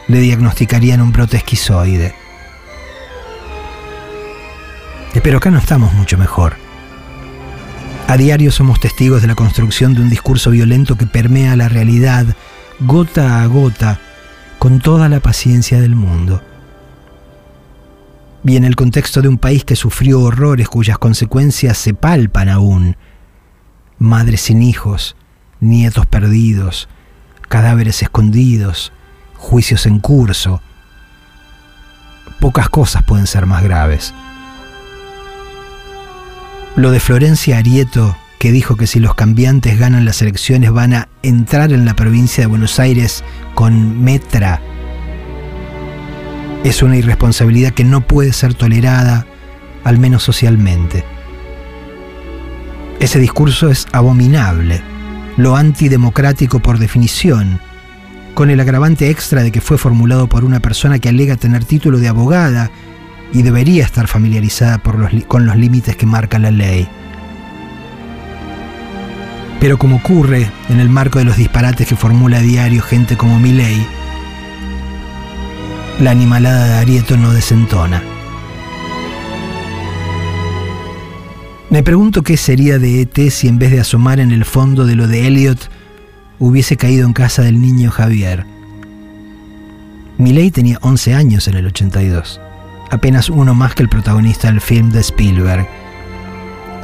le 0.07 0.19
diagnosticarían 0.19 1.01
un 1.01 1.11
brote 1.11 1.37
esquizoide. 1.37 2.15
Pero 5.23 5.37
acá 5.37 5.49
no 5.49 5.57
estamos 5.57 5.93
mucho 5.93 6.17
mejor. 6.17 6.55
A 8.07 8.17
diario 8.17 8.51
somos 8.51 8.79
testigos 8.79 9.21
de 9.21 9.27
la 9.27 9.35
construcción 9.35 9.95
de 9.95 10.01
un 10.01 10.09
discurso 10.09 10.51
violento 10.51 10.95
que 10.95 11.07
permea 11.07 11.55
la 11.55 11.69
realidad 11.69 12.25
gota 12.79 13.41
a 13.41 13.47
gota 13.47 13.99
con 14.59 14.79
toda 14.79 15.09
la 15.09 15.19
paciencia 15.19 15.81
del 15.81 15.95
mundo. 15.95 16.43
Y 18.45 18.57
en 18.57 18.63
el 18.63 18.75
contexto 18.75 19.23
de 19.23 19.27
un 19.27 19.39
país 19.39 19.65
que 19.65 19.75
sufrió 19.75 20.21
horrores 20.21 20.69
cuyas 20.69 20.99
consecuencias 20.99 21.79
se 21.79 21.95
palpan 21.95 22.47
aún, 22.47 22.95
madres 23.97 24.41
sin 24.41 24.61
hijos, 24.61 25.15
nietos 25.59 26.05
perdidos, 26.05 26.87
cadáveres 27.49 28.03
escondidos, 28.03 28.93
juicios 29.35 29.87
en 29.87 29.99
curso, 29.99 30.61
pocas 32.39 32.69
cosas 32.69 33.01
pueden 33.03 33.25
ser 33.25 33.47
más 33.47 33.63
graves. 33.63 34.13
Lo 36.75 36.91
de 36.91 36.99
Florencia 36.99 37.57
Arieto, 37.57 38.15
que 38.37 38.51
dijo 38.51 38.75
que 38.75 38.85
si 38.85 38.99
los 38.99 39.15
cambiantes 39.15 39.79
ganan 39.79 40.05
las 40.05 40.21
elecciones 40.21 40.71
van 40.71 40.93
a 40.93 41.07
entrar 41.23 41.71
en 41.71 41.83
la 41.85 41.95
provincia 41.95 42.43
de 42.43 42.47
Buenos 42.47 42.79
Aires 42.79 43.23
con 43.55 44.03
metra, 44.03 44.61
es 46.65 46.81
una 46.81 46.97
irresponsabilidad 46.97 47.73
que 47.73 47.83
no 47.83 48.01
puede 48.01 48.33
ser 48.33 48.55
tolerada, 48.55 49.27
al 49.83 49.99
menos 49.99 50.23
socialmente. 50.23 51.05
Ese 52.99 53.19
discurso 53.19 53.69
es 53.69 53.85
abominable, 53.91 54.81
lo 55.37 55.55
antidemocrático 55.55 56.59
por 56.59 56.79
definición, 56.79 57.59
con 58.33 58.49
el 58.49 58.59
agravante 58.59 59.11
extra 59.11 59.43
de 59.43 59.51
que 59.51 59.61
fue 59.61 59.77
formulado 59.77 60.25
por 60.27 60.43
una 60.43 60.59
persona 60.59 60.97
que 60.97 61.09
alega 61.09 61.35
tener 61.35 61.63
título 61.63 61.99
de 61.99 62.07
abogada 62.07 62.71
y 63.31 63.43
debería 63.43 63.83
estar 63.83 64.07
familiarizada 64.07 64.79
con 64.79 65.45
los 65.45 65.55
límites 65.55 65.95
que 65.95 66.07
marca 66.07 66.39
la 66.39 66.49
ley. 66.49 66.87
Pero 69.59 69.77
como 69.77 69.97
ocurre 69.97 70.49
en 70.69 70.79
el 70.79 70.89
marco 70.89 71.19
de 71.19 71.25
los 71.25 71.37
disparates 71.37 71.87
que 71.87 71.95
formula 71.95 72.37
a 72.37 72.41
diario 72.41 72.81
gente 72.81 73.17
como 73.17 73.39
Milley, 73.39 73.85
la 75.99 76.11
animalada 76.11 76.65
de 76.65 76.73
Arieto 76.75 77.17
no 77.17 77.31
desentona. 77.31 78.03
Me 81.69 81.83
pregunto 81.83 82.21
qué 82.21 82.37
sería 82.37 82.79
de 82.79 83.01
ET 83.01 83.29
si 83.29 83.47
en 83.47 83.59
vez 83.59 83.71
de 83.71 83.81
asomar 83.81 84.19
en 84.19 84.31
el 84.31 84.45
fondo 84.45 84.85
de 84.85 84.95
lo 84.95 85.07
de 85.07 85.27
Elliot 85.27 85.69
hubiese 86.39 86.77
caído 86.77 87.05
en 87.05 87.13
casa 87.13 87.41
del 87.41 87.59
niño 87.59 87.91
Javier. 87.91 88.45
Milley 90.17 90.51
tenía 90.51 90.77
11 90.81 91.13
años 91.13 91.47
en 91.47 91.55
el 91.55 91.67
82 91.67 92.39
apenas 92.89 93.29
uno 93.29 93.53
más 93.53 93.75
que 93.75 93.83
el 93.83 93.89
protagonista 93.89 94.47
del 94.47 94.61
film 94.61 94.89
de 94.89 95.01
Spielberg. 95.01 95.67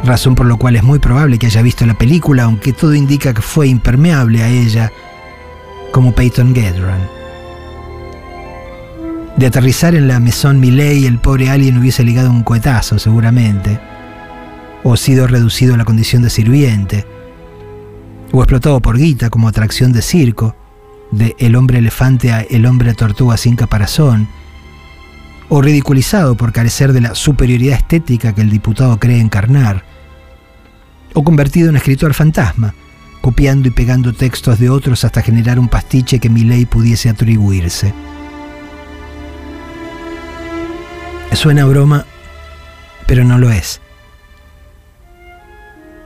Razón 0.03 0.35
por 0.35 0.45
lo 0.45 0.57
cual 0.57 0.75
es 0.75 0.83
muy 0.83 0.99
probable 0.99 1.37
que 1.37 1.45
haya 1.45 1.61
visto 1.61 1.85
la 1.85 1.93
película, 1.93 2.43
aunque 2.43 2.73
todo 2.73 2.93
indica 2.93 3.33
que 3.33 3.41
fue 3.41 3.67
impermeable 3.67 4.43
a 4.43 4.49
ella, 4.49 4.91
como 5.91 6.13
Peyton 6.13 6.55
Gedron. 6.55 7.20
De 9.37 9.47
aterrizar 9.47 9.95
en 9.95 10.07
la 10.07 10.19
Maison 10.19 10.59
Milley, 10.59 11.05
el 11.05 11.17
pobre 11.17 11.49
alien 11.49 11.77
hubiese 11.77 12.03
ligado 12.03 12.29
un 12.29 12.43
cohetazo, 12.43 12.99
seguramente, 12.99 13.79
o 14.83 14.97
sido 14.97 15.25
reducido 15.25 15.73
a 15.73 15.77
la 15.77 15.85
condición 15.85 16.21
de 16.21 16.29
sirviente, 16.29 17.05
o 18.31 18.41
explotado 18.41 18.81
por 18.81 18.97
guita 18.97 19.29
como 19.29 19.47
atracción 19.47 19.93
de 19.93 20.01
circo, 20.01 20.55
de 21.11 21.35
el 21.39 21.55
hombre 21.55 21.79
elefante 21.79 22.31
a 22.31 22.41
el 22.41 22.65
hombre 22.65 22.93
tortuga 22.93 23.37
sin 23.37 23.55
caparazón, 23.55 24.27
o 25.49 25.61
ridiculizado 25.61 26.35
por 26.35 26.51
carecer 26.51 26.93
de 26.93 27.01
la 27.01 27.15
superioridad 27.15 27.77
estética 27.77 28.33
que 28.33 28.41
el 28.41 28.49
diputado 28.49 28.99
cree 28.99 29.19
encarnar, 29.19 29.85
o 31.13 31.23
convertido 31.23 31.69
en 31.69 31.77
escritor 31.77 32.13
fantasma, 32.13 32.73
copiando 33.21 33.67
y 33.67 33.71
pegando 33.71 34.13
textos 34.13 34.59
de 34.59 34.69
otros 34.69 35.03
hasta 35.03 35.21
generar 35.21 35.57
un 35.59 35.67
pastiche 35.67 36.19
que 36.19 36.29
mi 36.29 36.43
ley 36.43 36.65
pudiese 36.65 37.09
atribuirse. 37.09 37.93
Suena 41.33 41.65
broma, 41.65 42.05
pero 43.07 43.23
no 43.23 43.39
lo 43.39 43.49
es. 43.49 43.81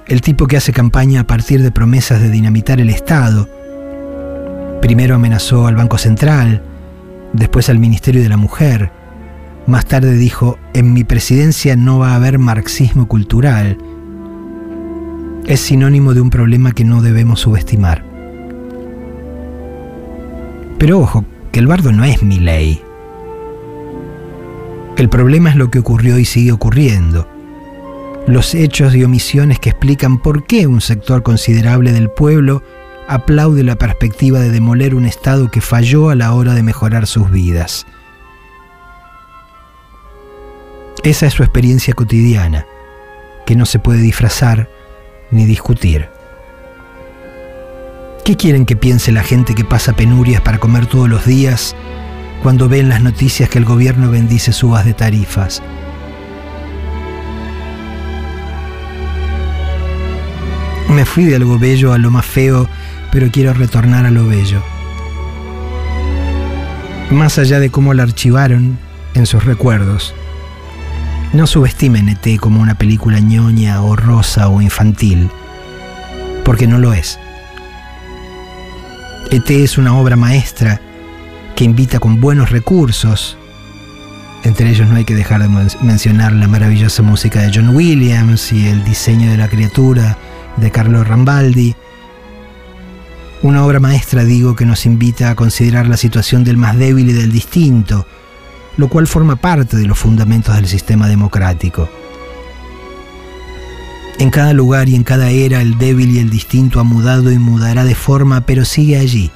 El 0.07 0.21
tipo 0.21 0.47
que 0.47 0.55
hace 0.55 0.71
campaña 0.71 1.21
a 1.21 1.27
partir 1.27 1.61
de 1.61 1.71
promesas 1.71 2.21
de 2.21 2.29
dinamitar 2.29 2.79
el 2.79 2.89
Estado, 2.89 3.49
primero 4.81 5.15
amenazó 5.15 5.67
al 5.67 5.75
Banco 5.75 5.97
Central, 5.97 6.63
después 7.33 7.69
al 7.69 7.79
Ministerio 7.79 8.21
de 8.21 8.29
la 8.29 8.37
Mujer, 8.37 8.91
más 9.67 9.85
tarde 9.85 10.13
dijo, 10.13 10.59
en 10.73 10.93
mi 10.93 11.03
presidencia 11.03 11.75
no 11.75 11.99
va 11.99 12.11
a 12.11 12.15
haber 12.15 12.37
marxismo 12.37 13.07
cultural. 13.07 13.77
Es 15.47 15.59
sinónimo 15.59 16.13
de 16.13 16.21
un 16.21 16.29
problema 16.29 16.71
que 16.71 16.85
no 16.85 17.01
debemos 17.01 17.39
subestimar. 17.41 18.05
Pero 20.77 20.99
ojo, 20.99 21.25
que 21.51 21.59
el 21.59 21.67
bardo 21.67 21.91
no 21.91 22.03
es 22.05 22.21
mi 22.21 22.39
ley. 22.39 22.81
El 24.97 25.09
problema 25.09 25.49
es 25.49 25.57
lo 25.57 25.69
que 25.69 25.79
ocurrió 25.79 26.17
y 26.19 26.25
sigue 26.25 26.53
ocurriendo. 26.53 27.27
Los 28.27 28.55
hechos 28.55 28.95
y 28.95 29.03
omisiones 29.03 29.59
que 29.59 29.69
explican 29.69 30.19
por 30.19 30.45
qué 30.45 30.67
un 30.67 30.79
sector 30.79 31.21
considerable 31.21 31.91
del 31.91 32.09
pueblo 32.09 32.63
aplaude 33.07 33.63
la 33.63 33.75
perspectiva 33.75 34.39
de 34.39 34.49
demoler 34.49 34.95
un 34.95 35.05
Estado 35.05 35.51
que 35.51 35.61
falló 35.61 36.09
a 36.09 36.15
la 36.15 36.33
hora 36.33 36.53
de 36.53 36.63
mejorar 36.63 37.07
sus 37.07 37.29
vidas. 37.29 37.85
Esa 41.03 41.27
es 41.27 41.33
su 41.33 41.43
experiencia 41.43 41.93
cotidiana, 41.93 42.65
que 43.45 43.55
no 43.55 43.65
se 43.65 43.79
puede 43.79 43.99
disfrazar 43.99 44.69
ni 45.29 45.45
discutir. 45.45 46.07
¿Qué 48.23 48.37
quieren 48.37 48.65
que 48.65 48.75
piense 48.75 49.11
la 49.11 49.21
gente 49.21 49.53
que 49.53 49.65
pasa 49.65 49.93
penurias 49.93 50.41
para 50.41 50.57
comer 50.57 50.87
todos 50.87 51.09
los 51.09 51.25
días 51.25 51.75
cuando 52.45 52.69
ven 52.69 52.89
las 52.89 53.01
noticias 53.01 53.49
que 53.49 53.57
el 53.57 53.65
gobierno 53.65 54.11
bendice 54.11 54.53
subas 54.53 54.85
de 54.85 54.93
tarifas? 54.93 55.63
Me 60.93 61.05
fui 61.05 61.23
de 61.25 61.37
algo 61.37 61.57
bello 61.57 61.91
a 61.91 61.97
lo 61.97 62.11
más 62.11 62.23
feo, 62.23 62.69
pero 63.11 63.31
quiero 63.31 63.55
retornar 63.55 64.05
a 64.05 64.11
lo 64.11 64.27
bello. 64.27 64.61
Más 67.09 67.39
allá 67.39 67.59
de 67.59 67.71
cómo 67.71 67.95
la 67.95 68.03
archivaron 68.03 68.77
en 69.15 69.25
sus 69.25 69.43
recuerdos, 69.43 70.13
no 71.33 71.47
subestimen 71.47 72.09
ET 72.09 72.39
como 72.39 72.61
una 72.61 72.77
película 72.77 73.19
ñoña 73.21 73.81
o 73.81 73.95
rosa 73.95 74.49
o 74.49 74.61
infantil, 74.61 75.31
porque 76.43 76.67
no 76.67 76.77
lo 76.77 76.93
es. 76.93 77.17
ET 79.31 79.49
es 79.49 79.79
una 79.79 79.97
obra 79.97 80.15
maestra 80.15 80.79
que 81.55 81.63
invita 81.63 81.99
con 81.99 82.19
buenos 82.19 82.51
recursos, 82.51 83.37
entre 84.43 84.69
ellos 84.69 84.87
no 84.89 84.97
hay 84.97 85.05
que 85.05 85.15
dejar 85.15 85.41
de 85.41 85.49
mencionar 85.81 86.33
la 86.33 86.47
maravillosa 86.47 87.01
música 87.01 87.41
de 87.41 87.51
John 87.53 87.75
Williams 87.75 88.51
y 88.51 88.67
el 88.67 88.83
diseño 88.83 89.31
de 89.31 89.37
la 89.37 89.47
criatura 89.47 90.17
de 90.57 90.69
Carlo 90.69 91.03
Rambaldi, 91.03 91.75
Una 93.41 93.65
obra 93.65 93.79
maestra, 93.79 94.23
digo, 94.23 94.55
que 94.55 94.65
nos 94.65 94.85
invita 94.85 95.29
a 95.29 95.35
considerar 95.35 95.87
la 95.87 95.97
situación 95.97 96.43
del 96.43 96.57
más 96.57 96.77
débil 96.77 97.09
y 97.09 97.13
del 97.13 97.31
distinto, 97.31 98.05
lo 98.77 98.87
cual 98.87 99.07
forma 99.07 99.35
parte 99.35 99.77
de 99.77 99.85
los 99.85 99.97
fundamentos 99.97 100.55
del 100.55 100.67
sistema 100.67 101.07
democrático. 101.07 101.89
En 104.17 104.29
cada 104.29 104.53
lugar 104.53 104.89
y 104.89 104.95
en 104.95 105.03
cada 105.03 105.29
era 105.29 105.61
el 105.61 105.77
débil 105.77 106.11
y 106.11 106.19
el 106.19 106.29
distinto 106.29 106.79
ha 106.79 106.83
mudado 106.83 107.31
y 107.31 107.37
mudará 107.37 107.83
de 107.83 107.95
forma, 107.95 108.41
pero 108.41 108.65
sigue 108.65 108.97
allí. 108.97 109.31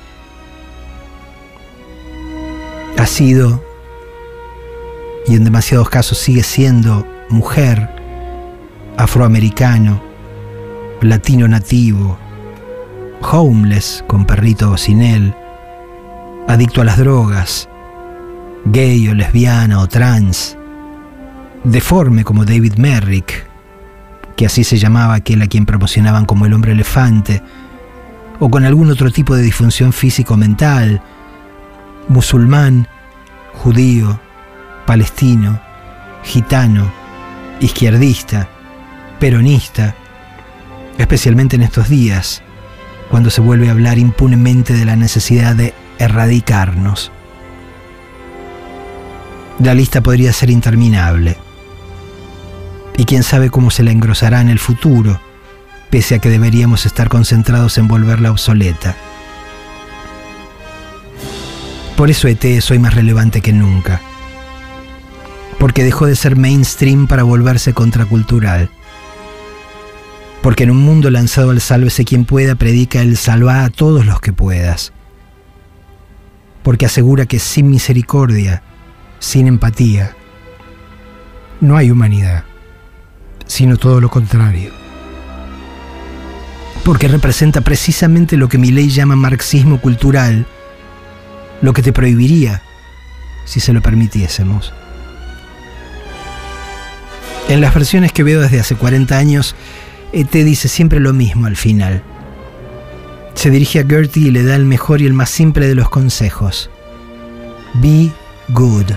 Ha 3.00 3.06
sido, 3.06 3.64
y 5.26 5.38
en 5.38 5.46
demasiados 5.46 5.90
casos 5.90 6.18
sigue 6.18 6.44
siendo, 6.44 7.08
mujer, 7.30 7.90
afroamericano, 8.98 10.02
latino 11.00 11.48
nativo, 11.48 12.18
homeless 13.22 14.04
con 14.06 14.26
perrito 14.26 14.76
sin 14.76 15.02
él, 15.02 15.34
adicto 16.50 16.82
a 16.82 16.84
las 16.84 16.98
drogas, 16.98 17.70
gay 18.66 19.08
o 19.08 19.14
lesbiana 19.14 19.80
o 19.80 19.88
trans, 19.88 20.58
deforme 21.64 22.26
como 22.26 22.44
David 22.44 22.74
Merrick, 22.76 23.48
que 24.36 24.46
así 24.46 24.66
se 24.66 24.78
llamaba 24.78 25.14
aquel 25.14 25.42
a 25.42 25.48
quien 25.48 25.66
promocionaban 25.66 26.26
como 26.26 26.48
el 26.48 26.54
hombre 26.54 26.74
elefante, 26.74 27.42
o 28.42 28.50
con 28.50 28.66
algún 28.66 28.92
otro 28.92 29.10
tipo 29.10 29.38
de 29.38 29.44
disfunción 29.44 29.94
físico-mental, 29.94 31.02
musulmán, 32.10 32.89
judío, 33.70 34.20
palestino, 34.88 35.62
gitano, 36.24 36.92
izquierdista, 37.60 38.50
peronista, 39.20 39.94
especialmente 40.98 41.56
en 41.56 41.62
estos 41.62 41.88
días, 41.88 42.42
cuando 43.12 43.30
se 43.30 43.42
vuelve 43.42 43.68
a 43.68 43.74
hablar 43.74 44.00
impunemente 44.00 44.74
de 44.74 44.86
la 44.86 44.96
necesidad 44.96 45.56
de 45.56 45.76
erradicarnos. 46.00 47.12
La 49.60 49.76
lista 49.76 50.02
podría 50.02 50.34
ser 50.34 50.50
interminable. 50.50 51.38
Y 52.98 53.06
quién 53.06 53.22
sabe 53.22 53.52
cómo 53.52 53.70
se 53.70 53.84
la 53.84 53.92
engrosará 53.92 54.42
en 54.42 54.50
el 54.50 54.58
futuro, 54.58 55.22
pese 55.92 56.16
a 56.16 56.20
que 56.20 56.30
deberíamos 56.30 56.88
estar 56.88 57.08
concentrados 57.08 57.78
en 57.78 57.88
volverla 57.88 58.32
obsoleta. 58.32 58.96
Por 62.00 62.10
eso 62.10 62.28
ET 62.28 62.44
es 62.46 62.72
hoy 62.72 62.80
más 62.80 62.96
relevante 62.96 63.42
que 63.42 63.54
nunca. 63.54 64.02
Porque 65.60 65.84
dejó 65.84 66.08
de 66.08 66.16
ser 66.16 66.36
mainstream 66.36 67.06
para 67.06 67.22
volverse 67.22 67.74
contracultural 67.74 68.72
porque 70.42 70.64
en 70.64 70.72
un 70.72 70.78
mundo 70.78 71.10
lanzado 71.10 71.52
al 71.52 71.62
sálvese 71.62 72.06
quien 72.06 72.26
pueda, 72.26 72.56
predica 72.56 73.02
el 73.02 73.18
salva 73.18 73.64
a 73.64 73.70
todos 73.70 74.06
los 74.06 74.22
que 74.22 74.34
puedas. 74.34 74.94
Porque 76.64 76.86
asegura 76.86 77.26
que 77.26 77.40
sin 77.40 77.70
misericordia, 77.70 78.64
sin 79.20 79.48
empatía, 79.48 80.16
no 81.62 81.76
hay 81.76 81.92
humanidad, 81.92 82.46
sino 83.46 83.78
todo 83.78 84.00
lo 84.00 84.10
contrario. 84.10 84.72
Porque 86.86 87.08
representa 87.08 87.62
precisamente 87.62 88.38
lo 88.38 88.48
que 88.48 88.58
mi 88.58 88.72
ley 88.72 88.90
llama 88.90 89.16
marxismo 89.16 89.82
cultural, 89.82 90.48
lo 91.62 91.74
que 91.74 91.82
te 91.82 91.94
prohibiría 91.94 92.62
si 93.46 93.60
se 93.60 93.74
lo 93.74 93.82
permitiésemos. 93.82 94.74
En 97.48 97.62
las 97.62 97.74
versiones 97.74 98.12
que 98.12 98.24
veo 98.24 98.42
desde 98.42 98.60
hace 98.60 98.76
40 98.76 99.18
años, 99.18 99.56
ET 100.14 100.32
dice 100.32 100.68
siempre 100.68 101.00
lo 101.00 101.14
mismo 101.14 101.48
al 101.48 101.56
final. 101.56 102.04
Se 103.34 103.50
dirige 103.50 103.80
a 103.80 103.86
Gertie 103.86 104.28
y 104.28 104.32
le 104.32 104.44
da 104.44 104.56
el 104.56 104.66
mejor 104.66 105.02
y 105.02 105.08
el 105.08 105.14
más 105.14 105.30
simple 105.30 105.68
de 105.68 105.76
los 105.76 105.90
consejos. 105.90 106.70
Be 107.76 108.12
good. 108.50 108.92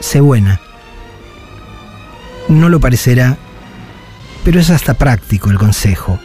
Sé 0.00 0.20
buena. 0.20 0.60
No 2.48 2.68
lo 2.68 2.80
parecerá, 2.80 3.38
pero 4.44 4.60
es 4.60 4.68
hasta 4.68 4.94
práctico 4.94 5.50
el 5.50 5.58
consejo. 5.58 6.18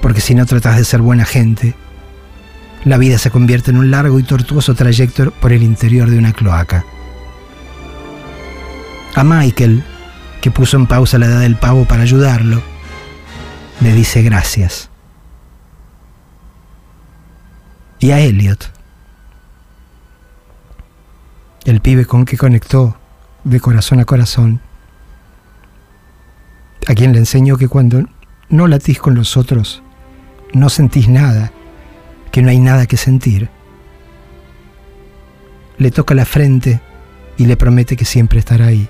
Porque 0.00 0.20
si 0.20 0.34
no 0.34 0.46
tratas 0.46 0.76
de 0.78 0.84
ser 0.84 1.02
buena 1.02 1.24
gente, 1.24 1.74
la 2.84 2.98
vida 2.98 3.18
se 3.18 3.30
convierte 3.30 3.70
en 3.70 3.76
un 3.76 3.90
largo 3.90 4.18
y 4.18 4.22
tortuoso 4.22 4.74
trayecto 4.74 5.30
por 5.30 5.52
el 5.52 5.62
interior 5.62 6.10
de 6.10 6.18
una 6.18 6.32
cloaca. 6.32 6.84
A 9.14 9.24
Michael, 9.24 9.82
que 10.40 10.50
puso 10.50 10.76
en 10.76 10.86
pausa 10.86 11.18
la 11.18 11.26
edad 11.26 11.40
del 11.40 11.56
pavo 11.56 11.84
para 11.84 12.02
ayudarlo, 12.02 12.62
le 13.80 13.92
dice 13.92 14.22
gracias. 14.22 14.90
Y 18.00 18.12
a 18.12 18.20
Elliot, 18.20 18.70
el 21.64 21.80
pibe 21.80 22.06
con 22.06 22.24
que 22.24 22.36
conectó 22.36 22.96
de 23.44 23.60
corazón 23.60 23.98
a 24.00 24.04
corazón, 24.04 24.60
a 26.86 26.94
quien 26.94 27.12
le 27.12 27.18
enseñó 27.18 27.56
que 27.56 27.68
cuando 27.68 28.04
no 28.48 28.66
latís 28.68 28.98
con 28.98 29.14
los 29.14 29.36
otros, 29.36 29.82
no 30.54 30.68
sentís 30.68 31.08
nada, 31.08 31.52
que 32.30 32.42
no 32.42 32.50
hay 32.50 32.58
nada 32.58 32.86
que 32.86 32.96
sentir. 32.96 33.48
Le 35.78 35.90
toca 35.90 36.14
la 36.14 36.24
frente 36.24 36.80
y 37.36 37.46
le 37.46 37.56
promete 37.56 37.96
que 37.96 38.04
siempre 38.04 38.38
estará 38.38 38.66
ahí. 38.66 38.88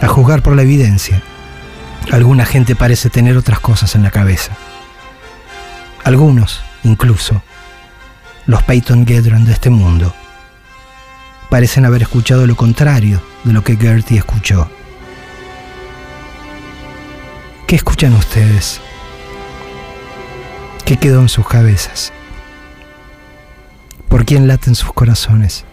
A 0.00 0.08
juzgar 0.08 0.42
por 0.42 0.54
la 0.54 0.62
evidencia, 0.62 1.22
alguna 2.10 2.44
gente 2.44 2.74
parece 2.74 3.10
tener 3.10 3.36
otras 3.36 3.60
cosas 3.60 3.94
en 3.94 4.02
la 4.02 4.10
cabeza. 4.10 4.52
Algunos, 6.04 6.62
incluso, 6.84 7.42
los 8.46 8.62
Peyton 8.62 9.06
Gedron 9.06 9.44
de 9.44 9.52
este 9.52 9.68
mundo, 9.68 10.14
parecen 11.50 11.84
haber 11.84 12.02
escuchado 12.02 12.46
lo 12.46 12.56
contrario 12.56 13.20
de 13.44 13.52
lo 13.52 13.62
que 13.62 13.76
Gertie 13.76 14.18
escuchó. 14.18 14.70
¿Qué 17.66 17.76
escuchan 17.76 18.14
ustedes? 18.14 18.80
¿Qué 20.88 20.96
quedó 20.96 21.20
en 21.20 21.28
sus 21.28 21.46
cabezas? 21.46 22.14
¿Por 24.08 24.24
quién 24.24 24.48
laten 24.48 24.74
sus 24.74 24.90
corazones? 24.94 25.66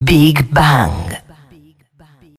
Big 0.00 0.46
Bang. 0.50 1.25